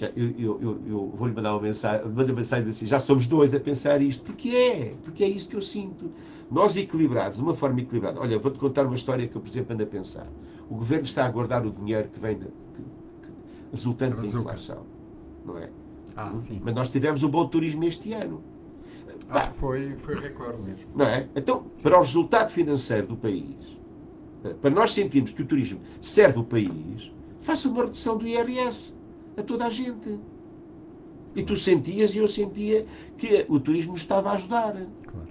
[0.00, 3.26] Já, eu, eu, eu, eu vou-lhe mandar uma mensagem, mandar uma mensagem assim, já somos
[3.26, 6.10] dois a pensar isto, porque é, porque é isso que eu sinto.
[6.50, 9.74] Nós equilibrados, de uma forma equilibrada, olha, vou-te contar uma história que eu, por exemplo,
[9.74, 10.26] ando a pensar.
[10.70, 13.32] O governo está a guardar o dinheiro que vem de, que, que,
[13.72, 14.86] resultante da inflação,
[15.44, 15.68] não é?
[16.16, 16.58] Ah, sim.
[16.64, 18.42] Mas nós tivemos um bom turismo este ano.
[19.28, 20.86] Acho que foi, foi recorde mesmo.
[20.94, 21.28] Não é?
[21.36, 23.78] Então, para o resultado financeiro do país,
[24.62, 28.98] para nós sentirmos que o turismo serve o país, faça uma redução do IRS
[29.40, 30.18] a toda a gente.
[31.34, 32.86] E tu sentias e eu sentia
[33.16, 34.72] que o turismo estava a ajudar.
[34.72, 35.28] Claro.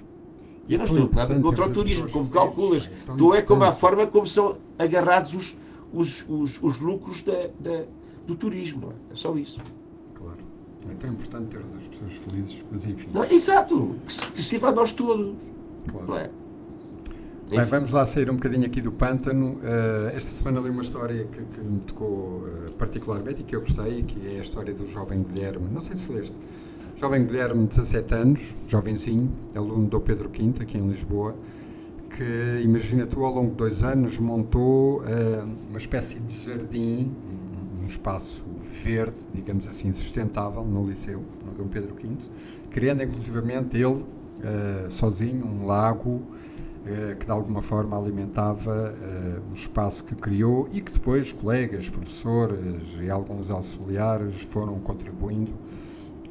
[0.68, 2.90] E eu não estou nada contra o turismo, como calculas.
[3.08, 5.56] É tu é como a forma como são agarrados os,
[5.92, 7.86] os, os, os lucros da, da,
[8.26, 8.94] do turismo.
[9.10, 9.14] É?
[9.14, 9.60] é só isso.
[10.90, 13.10] É tão importante ter as pessoas felizes, mas enfim.
[13.14, 15.36] Não, exato, que, se, que sirva a nós todos.
[15.88, 16.08] Claro.
[16.08, 16.30] Não é?
[17.50, 19.54] Bem, vamos lá sair um bocadinho aqui do pântano.
[19.54, 23.62] Uh, esta semana li uma história que, que me tocou uh, particularmente e que eu
[23.62, 25.68] gostei, que é a história do jovem Guilherme.
[25.68, 26.36] Não sei se leste.
[26.96, 31.34] Jovem Guilherme, 17 anos, jovenzinho, aluno do Pedro V, aqui em Lisboa,
[32.16, 35.04] que, imagina tu, ao longo de dois anos montou uh,
[35.70, 37.12] uma espécie de jardim,
[37.82, 42.16] um espaço verde, digamos assim, sustentável no Liceu, no Dom Pedro V,
[42.70, 44.06] criando inclusivamente ele,
[44.90, 46.22] sozinho, um lago
[46.86, 51.90] uh, que de alguma forma alimentava uh, o espaço que criou e que depois colegas,
[51.90, 55.54] professores e alguns auxiliares foram contribuindo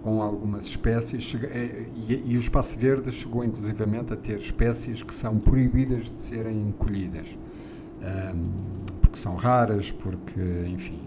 [0.02, 1.34] com algumas espécies.
[1.34, 6.74] E, e, o espaço verde chegou inclusivamente a ter espécies que são proibidas de serem
[6.78, 7.36] colhidas.
[8.00, 11.00] Um, porque são raras, porque enfim.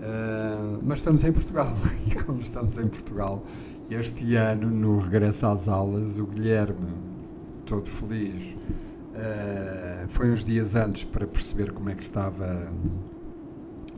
[0.00, 1.74] Uh, mas estamos em Portugal.
[2.06, 3.42] E como estamos em Portugal,
[3.90, 7.11] este ano no regresso às aulas, o Guilherme,
[7.72, 12.70] todo feliz, uh, foi uns dias antes para perceber como é que estava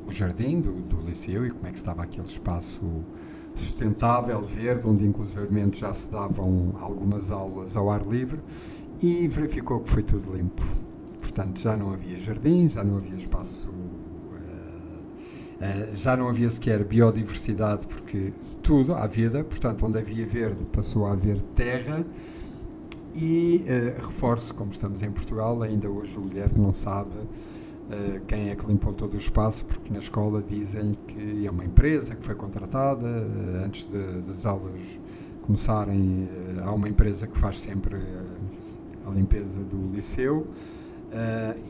[0.06, 3.04] o jardim do, do liceu e como é que estava aquele espaço
[3.52, 8.38] sustentável, verde, onde inclusivamente já se davam algumas aulas ao ar livre
[9.02, 10.62] e verificou que foi tudo limpo.
[11.18, 16.84] Portanto, já não havia jardim, já não havia espaço, uh, uh, já não havia sequer
[16.84, 22.06] biodiversidade, porque tudo, há vida, portanto, onde havia verde passou a haver terra.
[23.14, 27.10] E uh, reforço, como estamos em Portugal, ainda hoje o Guilherme não sabe
[27.84, 31.66] Uh, quem é que limpou todo o espaço, porque na escola dizem que é uma
[31.66, 34.80] empresa que foi contratada uh, antes de, das aulas
[35.42, 36.24] começarem.
[36.24, 38.00] Uh, há uma empresa que faz sempre
[39.06, 40.46] a limpeza do liceu.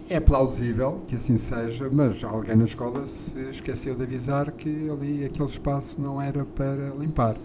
[0.08, 5.24] é plausível que assim seja, mas alguém na escola se esqueceu de avisar que ali
[5.24, 7.36] aquele espaço não era para limpar.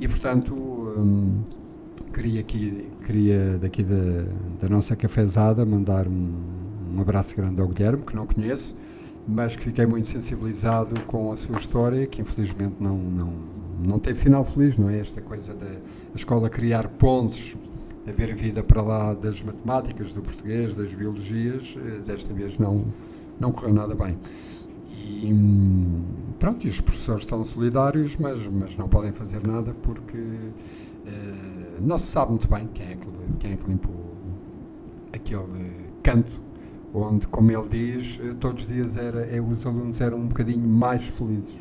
[0.00, 0.54] E portanto.
[0.54, 1.42] Um,
[2.10, 4.24] queria aqui queria daqui da,
[4.60, 6.32] da nossa cafezada mandar um,
[6.94, 8.76] um abraço grande ao Guilherme, que não conheço,
[9.26, 13.32] mas que fiquei muito sensibilizado com a sua história, que infelizmente não, não,
[13.84, 14.98] não teve final feliz, não é?
[14.98, 15.70] Esta coisa da
[16.14, 17.56] escola criar pontos,
[18.04, 22.84] de haver vida para lá das matemáticas, do português, das biologias, eh, desta vez não,
[23.38, 24.16] não correu nada bem.
[24.90, 25.32] E
[26.38, 31.98] pronto, e os professores estão solidários, mas, mas não podem fazer nada porque uh, não
[31.98, 33.08] se sabe muito bem quem é que,
[33.38, 33.94] quem é que limpou
[35.12, 35.72] aquele
[36.02, 36.40] canto
[36.94, 40.66] onde, como ele diz, eh, todos os dias era, é, os alunos eram um bocadinho
[40.66, 41.56] mais felizes.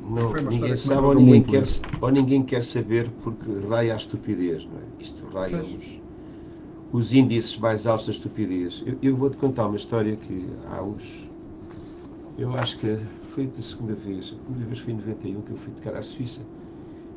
[0.00, 1.62] Não, ninguém sabe ou ninguém, quer,
[2.00, 5.02] ou ninguém quer saber porque raia a estupidez, não é?
[5.02, 6.00] Isto raia os,
[6.92, 8.82] os, índices mais altos da estupidez.
[8.84, 11.28] Eu, eu vou-te contar uma história que há uns.
[12.36, 12.98] Eu acho que
[13.30, 14.34] foi da segunda vez.
[14.36, 16.42] A primeira vez foi em 91 que eu fui tocar à Suíça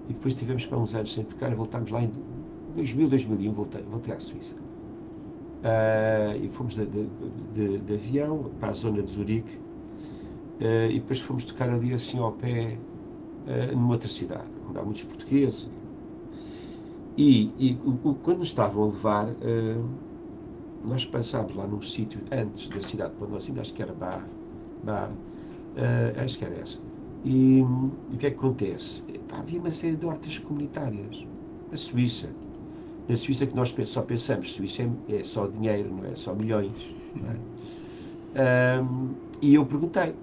[0.09, 2.11] e depois tivemos para uns anos sem tocar e voltámos lá em
[2.75, 3.53] 2000, 2001.
[3.53, 4.55] Voltei, voltei à Suíça.
[4.55, 7.07] Uh, e fomos de, de,
[7.53, 9.55] de, de, avião para a zona de Zurique
[10.61, 12.77] uh, e depois fomos tocar ali assim ao pé
[13.47, 15.67] uh, numa outra cidade, onde há muitos portugueses.
[17.17, 19.27] E, e o, o, quando nos estavam a levar,
[20.83, 24.27] nós passámos lá num sítio antes da cidade para nós, ainda acho que era Bar,
[24.83, 25.09] bar
[26.21, 26.84] acho que era essa.
[27.25, 29.03] E, e o que é que acontece?
[29.09, 31.25] Epá, havia uma série de hortas comunitárias
[31.69, 32.29] na Suíça
[33.07, 36.71] na Suíça que nós só pensamos, Suíça é, é só dinheiro, não é só milhões.
[38.35, 38.81] É?
[38.81, 39.11] Um,
[39.41, 40.13] e eu perguntei,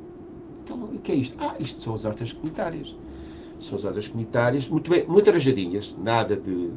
[0.63, 1.37] então o que é isto?
[1.41, 2.95] Ah, isto são as hortas comunitárias.
[3.61, 6.73] São as hortas comunitárias, muito bem, muito arranjadinhas, nada de,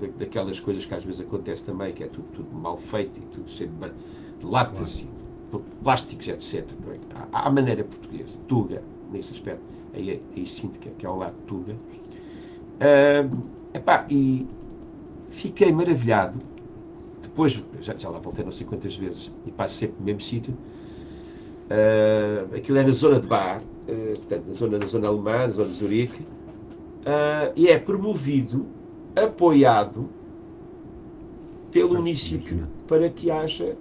[0.00, 3.22] de, daquelas coisas que às vezes acontece também, que é tudo, tudo mal feito e
[3.22, 6.68] tudo cheio de, de latas e de plásticos, etc.
[6.88, 6.98] É?
[7.32, 8.82] à, à maneira portuguesa, Tuga,
[9.12, 9.62] nesse aspecto,
[9.94, 11.76] aí, aí sinto que, que é ao lado de Tuga.
[12.78, 13.42] Um,
[13.74, 14.46] epá, e
[15.36, 16.40] Fiquei maravilhado.
[17.20, 20.56] Depois, já, já lá voltei não sei quantas vezes e passo sempre no mesmo sítio.
[21.66, 25.52] Uh, aquilo é na zona de Bar, uh, portanto, na zona, na zona alemã, na
[25.52, 28.66] zona de Zurique, uh, e é promovido,
[29.14, 30.08] apoiado
[31.70, 33.76] pelo município para que haja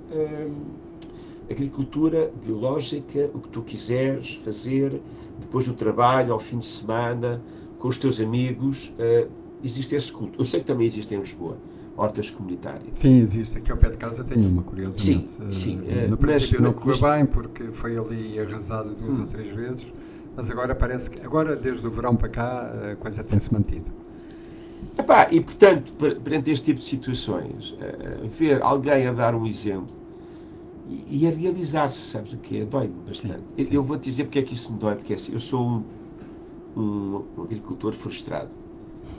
[1.49, 5.01] agricultura biológica, o que tu quiseres fazer,
[5.39, 7.41] depois do trabalho, ao fim de semana,
[7.79, 8.93] com os teus amigos
[9.63, 10.39] existe esse culto.
[10.39, 11.57] Eu sei que também existe em Lisboa
[11.97, 12.99] hortas comunitárias.
[12.99, 13.57] Sim, existe.
[13.57, 15.29] Aqui ao pé de casa tenho uma, curiosamente.
[15.29, 15.79] Sim, sim.
[15.79, 19.21] Uh, no princípio não correu bem, porque foi ali arrasada duas hum.
[19.21, 19.87] ou três vezes,
[20.35, 23.89] mas agora parece que, agora desde o verão para cá, a coisa tem-se mantido.
[24.97, 29.94] Epá, e portanto, perante este tipo de situações, uh, ver alguém a dar um exemplo
[30.89, 32.65] e, e a realizar-se, sabes o que é?
[32.65, 33.43] Dói-me bastante.
[33.57, 33.73] Sim, sim.
[33.73, 35.65] Eu, eu vou-te dizer porque é que isso me dói, porque é assim, eu sou
[35.65, 35.83] um,
[36.75, 38.49] um, um agricultor frustrado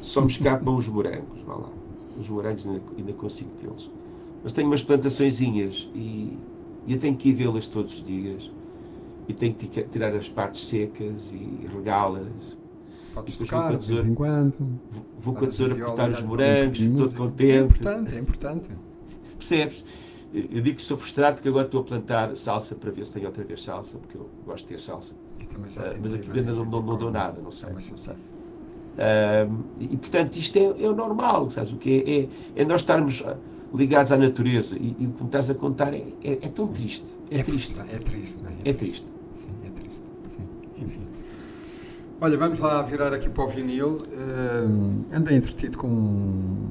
[0.03, 1.71] só me escapam os morangos, vá lá.
[2.19, 3.91] Os morangos ainda, ainda consigo tê-los.
[4.43, 6.39] Mas tenho umas plantaçõezinhas e,
[6.87, 8.51] e eu tenho que ir vê-las todos os dias.
[9.29, 12.57] E tenho que tirar as partes secas e regá-las.
[13.13, 14.57] Podes tocar de vez em quando.
[14.91, 17.51] Vou, vou com a tesoura cortar os morangos, todo contente.
[17.53, 18.71] É importante, é importante.
[19.37, 19.85] Percebes?
[20.37, 23.27] Eu digo que sou frustrado porque agora estou a plantar salsa para ver se tenho
[23.27, 25.15] outra vez salsa, porque eu gosto de ter salsa.
[25.15, 27.71] Uh, mas aqui dentro não, não, não dou nada, não sei.
[27.71, 28.13] Não sei.
[28.13, 32.81] Uh, e portanto isto é, é o normal, sabes o que é, é, é, nós
[32.81, 33.23] estarmos
[33.75, 36.69] ligados à natureza e, e o que me estás a contar é, é, é tão
[36.69, 37.07] triste.
[37.31, 37.79] É, triste.
[37.79, 38.55] É triste, não é?
[38.65, 38.77] É, triste.
[38.79, 39.07] triste.
[39.35, 40.03] Sim, é triste.
[40.27, 40.43] Sim.
[40.79, 41.01] Enfim.
[42.21, 43.97] Olha, vamos lá virar aqui para o vinil.
[43.97, 46.67] Uh, andei entretido com.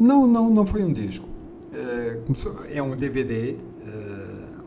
[0.00, 1.33] Não, não, não foi um disco.
[1.74, 4.62] Uh, começou, é um DVD uh,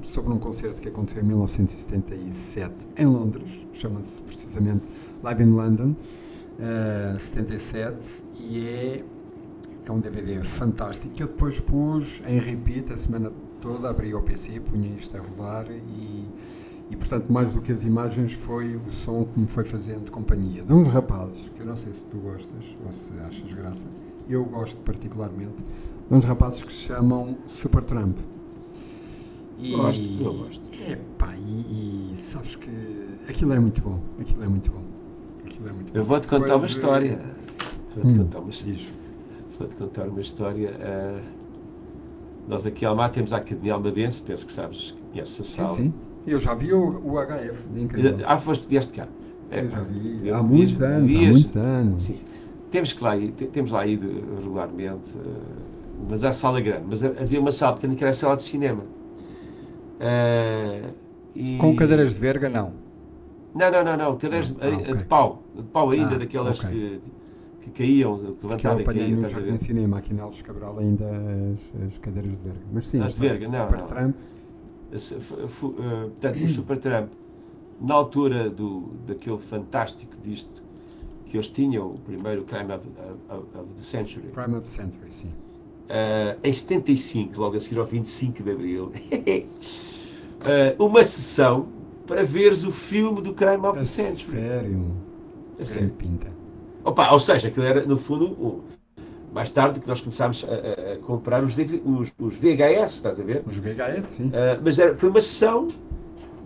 [0.00, 3.66] sobre um concerto que aconteceu em 1977 em Londres.
[3.72, 4.86] Chama-se precisamente
[5.24, 5.96] Live in London, uh,
[7.16, 9.04] eh, 77, e é,
[9.86, 14.22] é um DVD fantástico que eu depois pus em repeat a semana toda, abria o
[14.22, 16.28] PC, punha isto a rolar e,
[16.90, 20.62] e, portanto, mais do que as imagens, foi o som que me foi fazendo companhia.
[20.62, 23.88] De uns rapazes, que eu não sei se tu gostas ou se achas graça,
[24.32, 25.64] eu gosto particularmente,
[26.08, 28.18] de uns rapazes que se chamam Supertramp.
[29.58, 30.62] E, gosto, eu gosto.
[30.90, 32.70] Epá, e, e sabes que
[33.28, 34.82] aquilo é muito bom, aquilo é muito bom.
[35.44, 37.22] Aquilo é muito eu vou-te contar uma história.
[37.94, 38.78] Vou-te hum, contar uma história.
[39.58, 40.70] Vou-te contar uma história.
[40.70, 41.42] Uh,
[42.48, 45.68] nós aqui em Almar temos a Academia Almadense, penso que sabes, conheces a sala.
[45.68, 45.94] Sim, sim.
[46.26, 48.16] Eu já vi o, o HF, incrível.
[48.26, 49.08] Ah, foste, vieste cá.
[49.50, 52.02] É, eu já vi, há muitos anos, há muitos anos.
[52.02, 52.20] Sim.
[52.72, 53.12] Temos, que lá,
[53.52, 54.08] temos lá ido
[54.38, 56.86] regularmente, uh, mas há sala grande.
[56.88, 58.84] Mas havia uma sala pequena que era a sala de cinema.
[60.00, 60.90] Uh,
[61.36, 61.58] e...
[61.58, 62.72] Com cadeiras de verga, não?
[63.54, 64.16] Não, não, não, não.
[64.16, 64.94] cadeiras ah, de, okay.
[64.94, 65.42] de, pau.
[65.54, 67.00] De pau ainda, ah, daquelas okay.
[67.60, 69.20] que, que caíam, que levantavam e caíam.
[69.20, 71.04] no Jardim Cinema, aqui na Alves Cabral, ainda
[71.52, 72.62] as, as cadeiras de verga.
[72.72, 73.66] Mas sim, as de verga, não.
[73.66, 73.86] Super não.
[73.86, 74.16] Trump.
[76.08, 77.10] Portanto, o Super Trump,
[77.78, 80.61] na altura do, daquele fantástico disto
[81.32, 82.86] que eles tinham, o primeiro Crime of,
[83.30, 84.28] of, of the Century.
[84.32, 85.28] Crime of the Century, sim.
[85.88, 88.92] Uh, em 75, logo a seguir ao 25 de Abril,
[90.78, 91.68] uh, uma sessão
[92.06, 94.42] para veres o filme do Crime of the Century.
[94.42, 94.94] Sério?
[95.58, 95.90] A sério.
[95.92, 96.26] pinta.
[96.84, 98.62] Opa, ou seja, aquilo era, no fundo, o,
[99.32, 103.24] mais tarde que nós começámos a, a, a comprar os, os, os, VHS, estás a
[103.24, 103.42] ver?
[103.46, 104.26] Os VHS, sim.
[104.26, 105.68] Uh, mas era, foi uma sessão.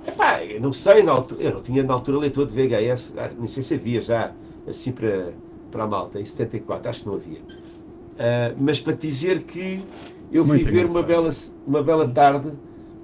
[0.07, 3.49] Epá, eu não sei, na altura, eu não tinha na altura leitor de VHS, nem
[3.49, 4.33] sei se havia já,
[4.69, 5.33] assim para,
[5.71, 7.41] para a malta, em 74, acho que não havia.
[7.41, 9.85] Uh, mas para te dizer que
[10.33, 11.31] eu fui Muito ver uma bela,
[11.67, 12.53] uma bela tarde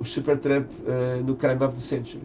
[0.01, 2.23] o Supertramp uh, no Crime of the Century.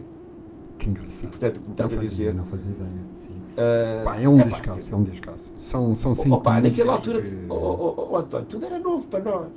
[0.78, 1.24] Que engraçado.
[1.24, 2.34] E, portanto, como estás não a dizer.
[2.34, 3.30] Não fazia ideia, sim.
[3.30, 5.52] Uh, pá, é um é descasso, é um descasso.
[5.56, 7.46] São, são cinco oh, pá, naquela altura, que...
[7.48, 9.48] oh, oh, oh, António, tudo era novo para nós.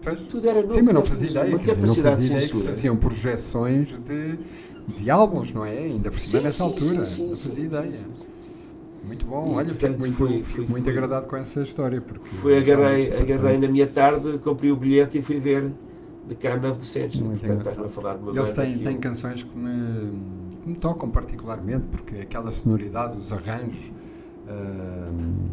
[0.00, 0.22] Faz?
[0.22, 0.74] Tudo era novo.
[0.74, 1.46] Sim, mas não fazia ideia.
[1.46, 2.64] Uma dizer, capacidade não fazia de censura.
[2.64, 4.38] faziam projeções de,
[4.88, 5.78] de álbuns, não é?
[5.78, 7.04] Ainda por cima nessa sim, altura.
[7.04, 8.06] Sim, não fazia ideia.
[9.04, 12.00] Muito bom, e, olha, portanto, fico muito, fui, fui, muito fui, agradado com essa história.
[12.00, 15.72] Porque fui, agarrei, agarrei na minha tarde, comprei o bilhete e fui ver
[17.86, 20.12] a falar de uma Eles têm, têm canções que me,
[20.62, 23.90] que me, tocam particularmente, porque aquela sonoridade, os arranjos,
[24.46, 25.50] uh,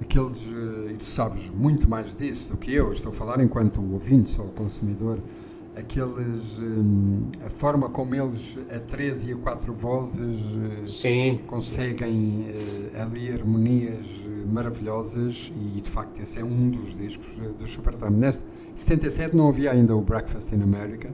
[0.00, 3.82] aqueles, uh, e tu sabes muito mais disso do que eu, estou a falar enquanto
[3.92, 5.18] ouvinte, sou consumidor,
[5.76, 10.40] aqueles um, a forma como eles a três e a quatro vozes
[10.88, 11.40] Sim.
[11.46, 14.06] conseguem uh, ali harmonias
[14.50, 18.16] maravilhosas e de facto esse é um dos discos do Supertramp.
[18.16, 18.42] Neste
[18.74, 21.12] 77 não havia ainda o Breakfast in America,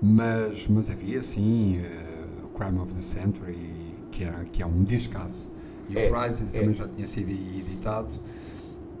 [0.00, 3.74] mas, mas havia sim uh, o Crime of the Century,
[4.12, 5.50] que, era, que é um discaço.
[5.88, 6.60] E é, o Crisis é.
[6.60, 8.14] também já tinha sido editado.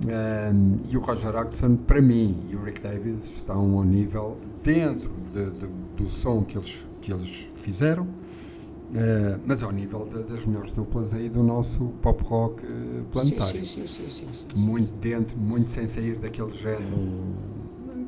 [0.02, 5.10] Um, e o Roger Hodgson, para mim, e o Rick Davis estão ao nível dentro
[5.32, 5.66] de, de,
[5.96, 11.14] do som que eles, que eles fizeram, uh, mas ao nível de, das melhores duplas
[11.14, 13.64] aí do nosso pop rock uh, planetário.
[13.64, 14.26] Sim, sim, sim,
[14.56, 17.24] muito dentro, muito sem sair daquele género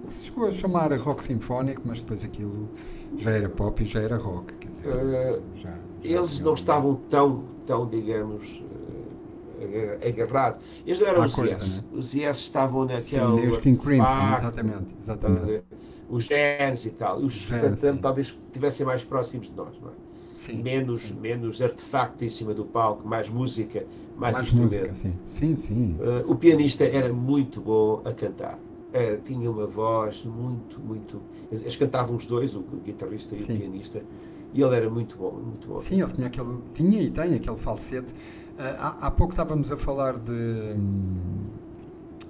[0.06, 2.68] que se chegou a chamar rock sinfónico, mas depois aquilo
[3.16, 4.52] já era pop e já era rock.
[4.54, 8.62] Quer dizer, uh, já, já eles não estavam tão, tão digamos
[10.06, 10.58] agarrado.
[10.86, 11.76] Eles não eram os Yes.
[11.76, 11.84] Né?
[11.92, 13.40] Os Yes estavam naquela.
[13.40, 14.94] Sim, os King Crimson, exatamente.
[15.00, 15.62] exatamente.
[16.08, 17.18] Os Genes e tal.
[17.18, 19.92] Os Supertramp talvez estivessem mais próximos de nós, não é?
[20.36, 21.14] Sim, menos, sim.
[21.14, 23.86] menos artefacto em cima do palco, mais música,
[24.16, 24.88] mais, mais instrumento.
[24.88, 25.56] Música, sim, sim.
[25.56, 25.96] sim.
[25.98, 28.54] Uh, o pianista era muito bom a cantar.
[28.54, 31.20] Uh, tinha uma voz muito, muito.
[31.50, 34.02] Eles cantavam os dois, o, guitarrista e o pianista,
[34.52, 35.78] e ele era muito bom, muito bom.
[35.78, 36.58] Sim, ele tinha aquele.
[36.72, 38.14] Tinha e tem aquele falsete
[38.58, 40.32] há, há, pouco estávamos a falar de.
[40.32, 41.46] Hum,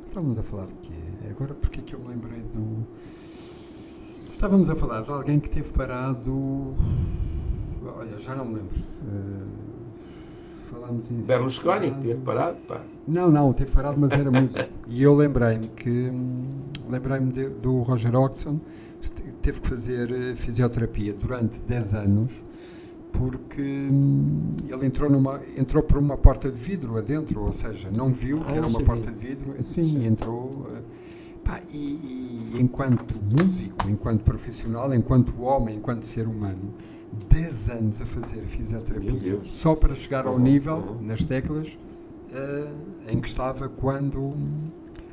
[0.06, 0.92] estávamos a falar de quê?
[1.30, 2.86] Agora, porque é que eu me lembrei do.
[4.30, 6.74] Estávamos a falar de alguém que teve parado.
[7.96, 8.76] Olha, já não me lembro.
[8.76, 9.46] Uh,
[10.70, 11.22] falámos em.
[11.22, 12.56] Berlusconi, teve parado?
[12.68, 12.80] Pá.
[13.06, 14.68] Não, não, teve parado, mas era músico.
[14.88, 16.12] e eu lembrei-me que.
[16.88, 18.60] Lembrei-me do Roger Hodgson,
[19.42, 22.44] teve que fazer eh, fisioterapia durante 10 anos
[23.18, 28.40] porque ele entrou, numa, entrou por uma porta de vidro adentro, ou seja, não viu
[28.40, 30.66] que ah, era uma porta de vidro, sim, entrou.
[30.70, 30.82] Eh,
[31.42, 36.74] pá, e, e, enquanto músico, enquanto profissional, enquanto homem, enquanto ser humano,
[37.30, 41.06] 10 anos a fazer fisioterapia só para chegar ao uhum, nível, uhum.
[41.06, 41.78] nas teclas,
[42.32, 44.34] uh, em que estava quando,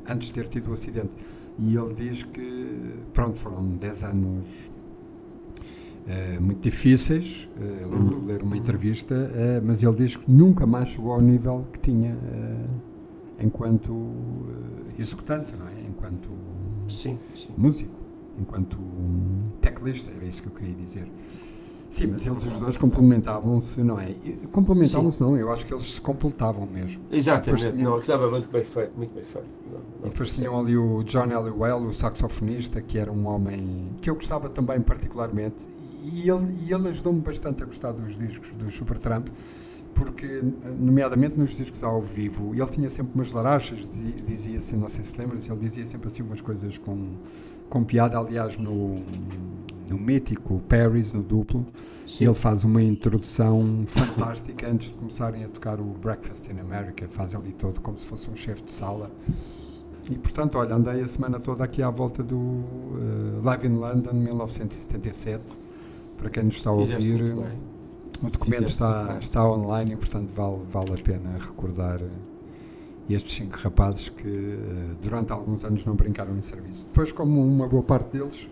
[0.08, 1.14] antes de ter tido o acidente.
[1.60, 4.72] E ele diz que, pronto, foram 10 anos
[6.08, 7.50] uh, muito difíceis.
[7.58, 11.22] Uh, lembro de ler uma entrevista, uh, mas ele diz que nunca mais chegou ao
[11.22, 12.18] nível que tinha
[13.40, 14.12] enquanto
[14.98, 15.74] executante, não é?
[15.88, 16.30] Enquanto
[16.88, 17.50] sim, sim.
[17.58, 17.92] músico.
[18.40, 21.08] enquanto um teclista, era isso que eu queria dizer.
[21.94, 24.16] Sim, mas eles os dois complementavam-se, não é?
[24.52, 27.04] Complementavam-se não, eu acho que eles se completavam mesmo.
[27.12, 27.92] Exatamente, tinham...
[27.92, 29.48] não, estava muito bem feito, muito bem feito.
[29.72, 33.92] Não, não, e depois tinham ali o John Elwell, o saxofonista, que era um homem
[34.02, 35.68] que eu gostava também particularmente,
[36.04, 39.28] e ele, e ele ajudou-me bastante a gostar dos discos do Supertramp,
[39.96, 40.42] porque,
[40.80, 45.04] nomeadamente nos discos ao vivo, ele tinha sempre umas larachas, dizia, dizia assim, não sei
[45.04, 47.14] se lembras, ele dizia sempre assim umas coisas com,
[47.70, 48.96] com piada, aliás, no,
[49.88, 51.66] no mítico Paris, no duplo,
[52.08, 52.26] Sim.
[52.26, 57.36] ele faz uma introdução fantástica antes de começarem a tocar o Breakfast in America, faz
[57.36, 59.12] ali todo como se fosse um chefe de sala.
[60.10, 64.14] E portanto, olha, andei a semana toda aqui à volta do uh, Live in London
[64.14, 65.58] 1977,
[66.24, 67.22] para quem nos está a ouvir.
[68.24, 73.58] O documento está, está online e, portanto, vale, vale a pena recordar eh, estes cinco
[73.58, 76.88] rapazes que uh, durante alguns anos não brincaram em serviço.
[76.88, 78.48] Depois, como uma boa parte deles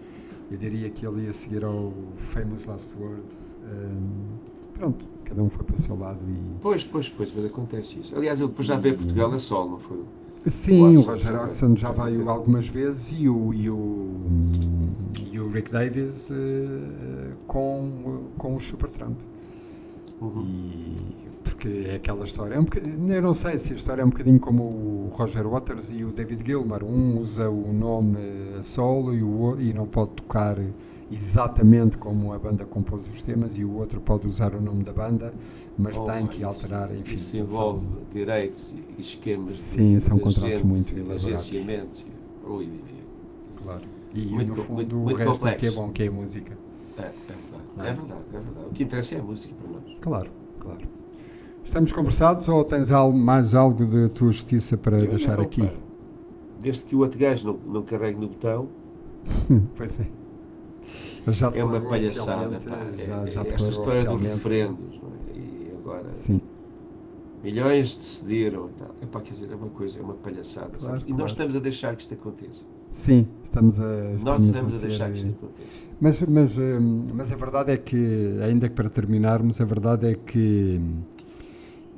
[0.52, 3.58] eu diria que ele ia seguir ao Famous Last Words.
[3.64, 6.60] Um, pronto, cada um foi para o seu lado e.
[6.60, 8.14] Pois, pois, pois, mas acontece isso.
[8.14, 10.04] Aliás, ele depois já veio a Portugal a sol, não foi?
[10.48, 14.10] Sim, o, o Roger Hodgson já veio algumas vezes e o, e o,
[15.32, 19.18] e o Rick Davis uh, com, com o Supertramp.
[20.20, 20.44] Uhum.
[20.46, 22.56] E porque é aquela história.
[22.56, 22.66] É um
[23.12, 26.12] eu não sei se a história é um bocadinho como o Roger Waters e o
[26.12, 26.84] David Gilmour.
[26.84, 28.18] Um usa o nome
[28.60, 30.58] a solo e, o, e não pode tocar
[31.12, 34.94] exatamente como a banda compôs os temas e o outro pode usar o nome da
[34.94, 35.34] banda,
[35.78, 37.16] mas oh, tem que alterar, enfim.
[37.16, 41.26] Isso envolve são, direitos e esquemas Sim, de, são de contratos gente, muito elaborados.
[41.26, 42.06] Agenciamentos.
[42.48, 42.70] Ui,
[43.62, 43.82] claro.
[44.14, 45.66] E muito, no fundo muito, muito o resto complexo.
[45.66, 46.58] é que é bom, que é a música.
[46.98, 47.82] É, é verdade, é?
[47.82, 48.66] é verdade, é verdade.
[48.68, 49.98] O que interessa é a música para nós.
[50.00, 50.82] Claro, claro.
[51.64, 55.70] Estamos conversados ou tens algo, mais algo de tua justiça para eu deixar não, aqui?
[56.60, 58.68] Desde que o outro gajo não, não carregue no botão.
[59.76, 60.21] pois é.
[61.28, 62.50] Já é uma palhaçada.
[62.50, 62.60] Pá.
[62.60, 65.00] Já, é, já é, essa história dos referendos.
[65.34, 65.38] É?
[65.38, 66.14] E agora.
[66.14, 66.42] Sim.
[67.44, 68.96] Milhões decidiram e tal.
[69.02, 70.78] Epá, quer dizer, é uma coisa, é uma palhaçada.
[70.78, 71.18] Claro, e claro.
[71.18, 72.64] nós estamos a deixar que isto aconteça.
[72.92, 73.84] Sim, estamos a.
[73.86, 75.92] Estamos nós estamos a, a deixar que isto aconteça.
[76.00, 80.16] Mas, mas, hum, mas a verdade é que, ainda que para terminarmos, a verdade é
[80.16, 80.80] que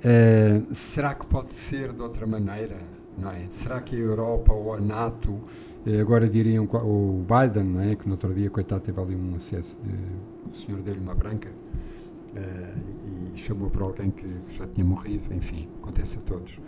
[0.03, 2.78] Uh, será que pode ser de outra maneira?
[3.17, 3.45] Não é?
[3.49, 5.39] Será que a Europa ou a NATO,
[5.99, 7.95] agora diriam o Biden, não é?
[7.95, 9.93] que no outro dia, coitado, teve ali um acesso de.
[10.49, 15.67] O senhor deu-lhe uma branca uh, e chamou para alguém que, já tinha morrido, enfim,
[15.81, 16.61] acontece a todos.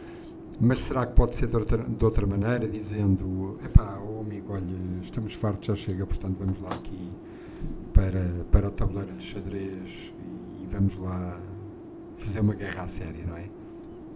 [0.59, 4.63] Mas será que pode ser de outra, de outra maneira, dizendo: epá, oh amigo, olha,
[5.01, 7.11] estamos fartos, já chega, portanto vamos lá aqui
[7.93, 10.13] para, para o tabuleiro de xadrez
[10.61, 11.39] e vamos lá
[12.17, 13.49] fazer uma guerra à séria, não é?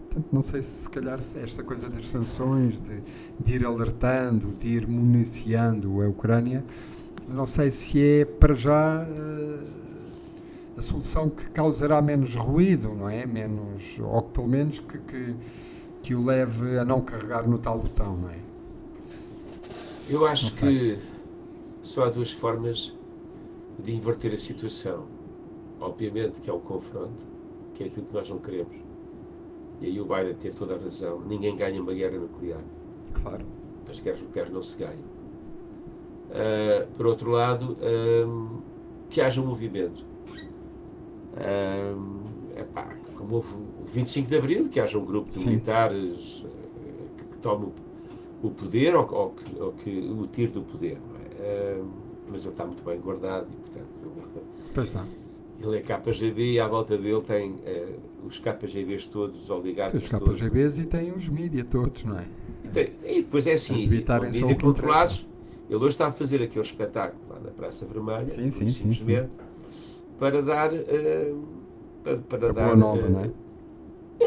[0.09, 2.99] Portanto, não sei se se calhar se esta coisa das sanções, de,
[3.39, 6.65] de ir alertando, de ir municiando a Ucrânia,
[7.27, 9.63] não sei se é para já uh,
[10.75, 13.25] a solução que causará menos ruído, não é?
[13.27, 15.35] Menos, ou pelo menos que, que,
[16.01, 18.39] que o leve a não carregar no tal botão, não é?
[20.09, 20.97] Eu acho que
[21.83, 22.95] só há duas formas
[23.77, 25.05] de inverter a situação.
[25.79, 27.23] Obviamente que é o confronto,
[27.75, 28.88] que é aquilo que nós não queremos.
[29.81, 31.21] E aí o Biden teve toda a razão.
[31.21, 32.61] Ninguém ganha uma guerra nuclear.
[33.13, 33.45] Claro.
[33.89, 35.19] As guerras nucleares não se ganham.
[36.29, 38.61] Uh, por outro lado, um,
[39.09, 40.05] que haja um movimento.
[41.35, 45.49] Um, epá, como houve o 25 de Abril, que haja um grupo de Sim.
[45.49, 46.45] militares
[47.17, 47.71] que, que tome
[48.43, 50.99] o, poder ou, ou, que, ou, que, o tire do poder.
[51.39, 51.79] É?
[51.79, 51.89] Uh,
[52.31, 53.89] mas ele está muito bem guardado e, portanto.
[54.73, 55.03] Pois está.
[55.61, 60.09] Ele é KGB e à volta dele tem uh, os KGBs todos, os oligarcas os
[60.09, 60.35] todos.
[60.35, 62.25] Os KGBs e tem os mídia todos, não é?
[62.63, 65.27] E, tem, e depois é assim, mídia controlados.
[65.69, 69.41] Ele hoje está a fazer aquele espetáculo lá na Praça Vermelha, sim, sim, simplesmente, sim,
[70.17, 70.73] para dar...
[70.73, 71.43] Uh,
[72.03, 72.77] para, para dar...
[72.77, 73.31] Nova, uh, não é?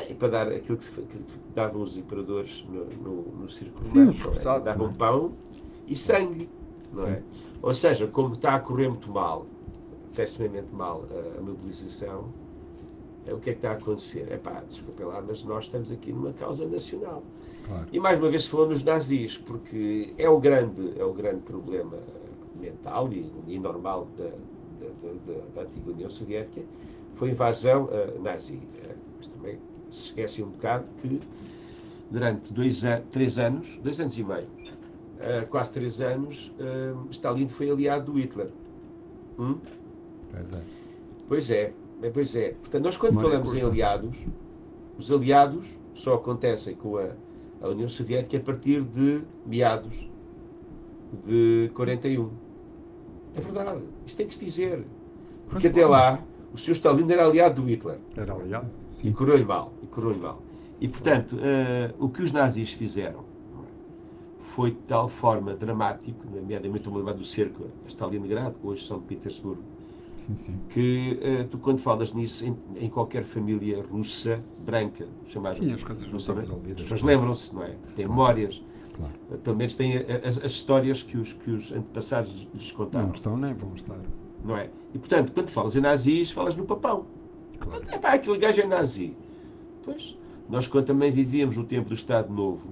[0.09, 1.19] E para dar aquilo que, que
[1.55, 4.61] davam os imperadores no, no, no círculo Sim, os é?
[4.61, 4.93] Davam é?
[4.93, 5.33] pão
[5.87, 6.49] e sangue,
[6.93, 7.23] não é?
[7.61, 9.47] Ou seja, como está a correr muito mal,
[10.15, 12.33] pessimamente mal a, a mobilização,
[13.27, 14.27] é, o que é que está a acontecer?
[14.31, 17.23] É pá, desculpem lá, mas nós estamos aqui numa causa nacional.
[17.67, 17.87] Claro.
[17.93, 21.99] E mais uma vez falamos nos nazis, porque é o grande, é o grande problema
[22.57, 26.63] mental e, e normal da, da, da, da, antiga União Soviética,
[27.15, 28.55] foi a invasão uh, nazi.
[28.55, 29.59] Uh, mas também
[29.91, 31.21] se esquece um bocado que
[32.11, 36.53] durante dois, três anos, dois anos e meio, uh, quase três anos,
[37.11, 38.51] Stalin foi aliado do Hitler.
[39.39, 39.59] Hum?
[40.33, 40.63] Pois é.
[41.29, 41.73] Pois é,
[42.13, 42.49] pois é.
[42.61, 44.27] Portanto, nós quando falamos em aliados,
[44.99, 47.11] os aliados só acontecem com a,
[47.61, 50.09] a União Soviética a partir de meados
[51.25, 52.31] de 41.
[53.35, 53.83] É verdade.
[54.07, 54.85] Isto tem que se dizer.
[55.49, 56.23] Porque até lá,
[56.53, 56.73] o Sr.
[56.73, 57.99] Stalin era aliado do Hitler.
[58.17, 59.09] Era aliado, sim.
[59.09, 59.73] E correu-lhe mal.
[59.83, 60.43] E correu mal.
[60.81, 63.25] E, portanto, uh, o que os nazis fizeram
[64.41, 69.63] foi de tal forma dramático, nomeadamente o lembrar do cerco a Stalingrado, hoje São Petersburgo,
[70.23, 70.55] sim, sim.
[70.69, 75.83] que uh, tu quando falas nisso em, em, qualquer família russa branca, chamada sim, as
[75.83, 76.77] coisas não são resolvidas.
[76.77, 77.69] As pessoas lembram-se, não é?
[77.95, 78.11] Têm claro.
[78.11, 78.65] memórias.
[78.95, 79.13] Claro.
[79.31, 83.07] Uh, pelo menos têm as, as, histórias que os, que os antepassados lhes contaram.
[83.07, 83.99] Não estão nem vão estar.
[84.45, 84.71] Não é?
[84.95, 87.07] E portanto, quando falas em nazis, falas no papão.
[87.59, 87.83] Claro.
[87.89, 89.17] É pá, aquele gajo é nazi.
[89.85, 90.17] Pois,
[90.49, 92.69] nós quando também vivíamos no tempo do Estado Novo,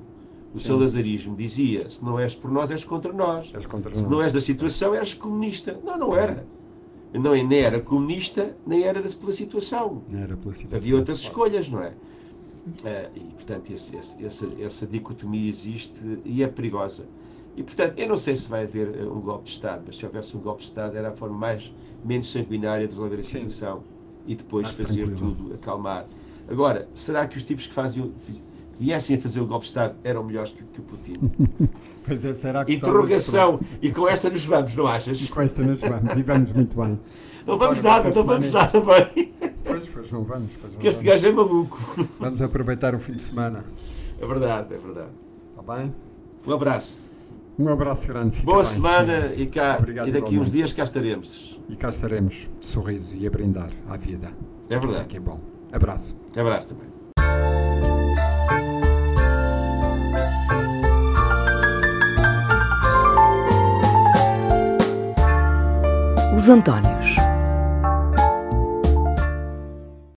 [0.54, 0.68] o Sim.
[0.68, 3.52] salazarismo dizia: se não és por nós, és contra nós.
[3.54, 4.10] És contra se nós.
[4.10, 5.78] não és da situação, és comunista.
[5.84, 6.44] Não, não era.
[7.12, 10.02] Não, nem era comunista, nem era pela situação.
[10.12, 10.78] Era pela situação.
[10.78, 11.88] Havia outras escolhas, não é?
[11.90, 17.06] Uh, e, portanto, esse, esse, essa, essa dicotomia existe e é perigosa.
[17.56, 20.06] E, portanto, eu não sei se vai haver eh, um golpe de Estado, mas se
[20.06, 21.72] houvesse um golpe de Estado era a forma mais,
[22.04, 23.84] menos sanguinária de resolver a situação Sim.
[24.28, 25.34] e depois mais fazer tranquilo.
[25.34, 26.06] tudo, acalmar.
[26.48, 28.12] Agora, será que os tipos que faziam,
[28.80, 31.30] viessem a fazer o golpe de Estado eram melhores que, que o Putin?
[32.06, 33.60] pois é, será que Interrogação.
[33.82, 35.20] E com esta nos vamos, não achas?
[35.20, 36.98] E com esta nos vamos, e vamos muito bem.
[37.46, 39.32] Não vamos nada, não vamos nada bem.
[39.64, 40.50] Pois, pois não vamos.
[40.58, 41.78] Pois Porque este gajo é maluco.
[42.18, 43.64] Vamos aproveitar o fim de semana.
[44.18, 45.10] É verdade, é verdade.
[45.50, 45.94] Está bem?
[46.46, 47.04] Um abraço.
[47.58, 48.40] Um abraço grande.
[48.40, 48.64] Boa bem.
[48.64, 51.60] semana e, cá, Obrigado, e daqui uns dias cá estaremos.
[51.68, 54.32] E cá estaremos, de sorriso e a brindar à vida.
[54.70, 54.92] É verdade.
[54.92, 55.38] Isso é que é bom.
[55.70, 56.16] Abraço.
[56.34, 57.69] Abraço também.
[66.40, 67.19] Os Antónios.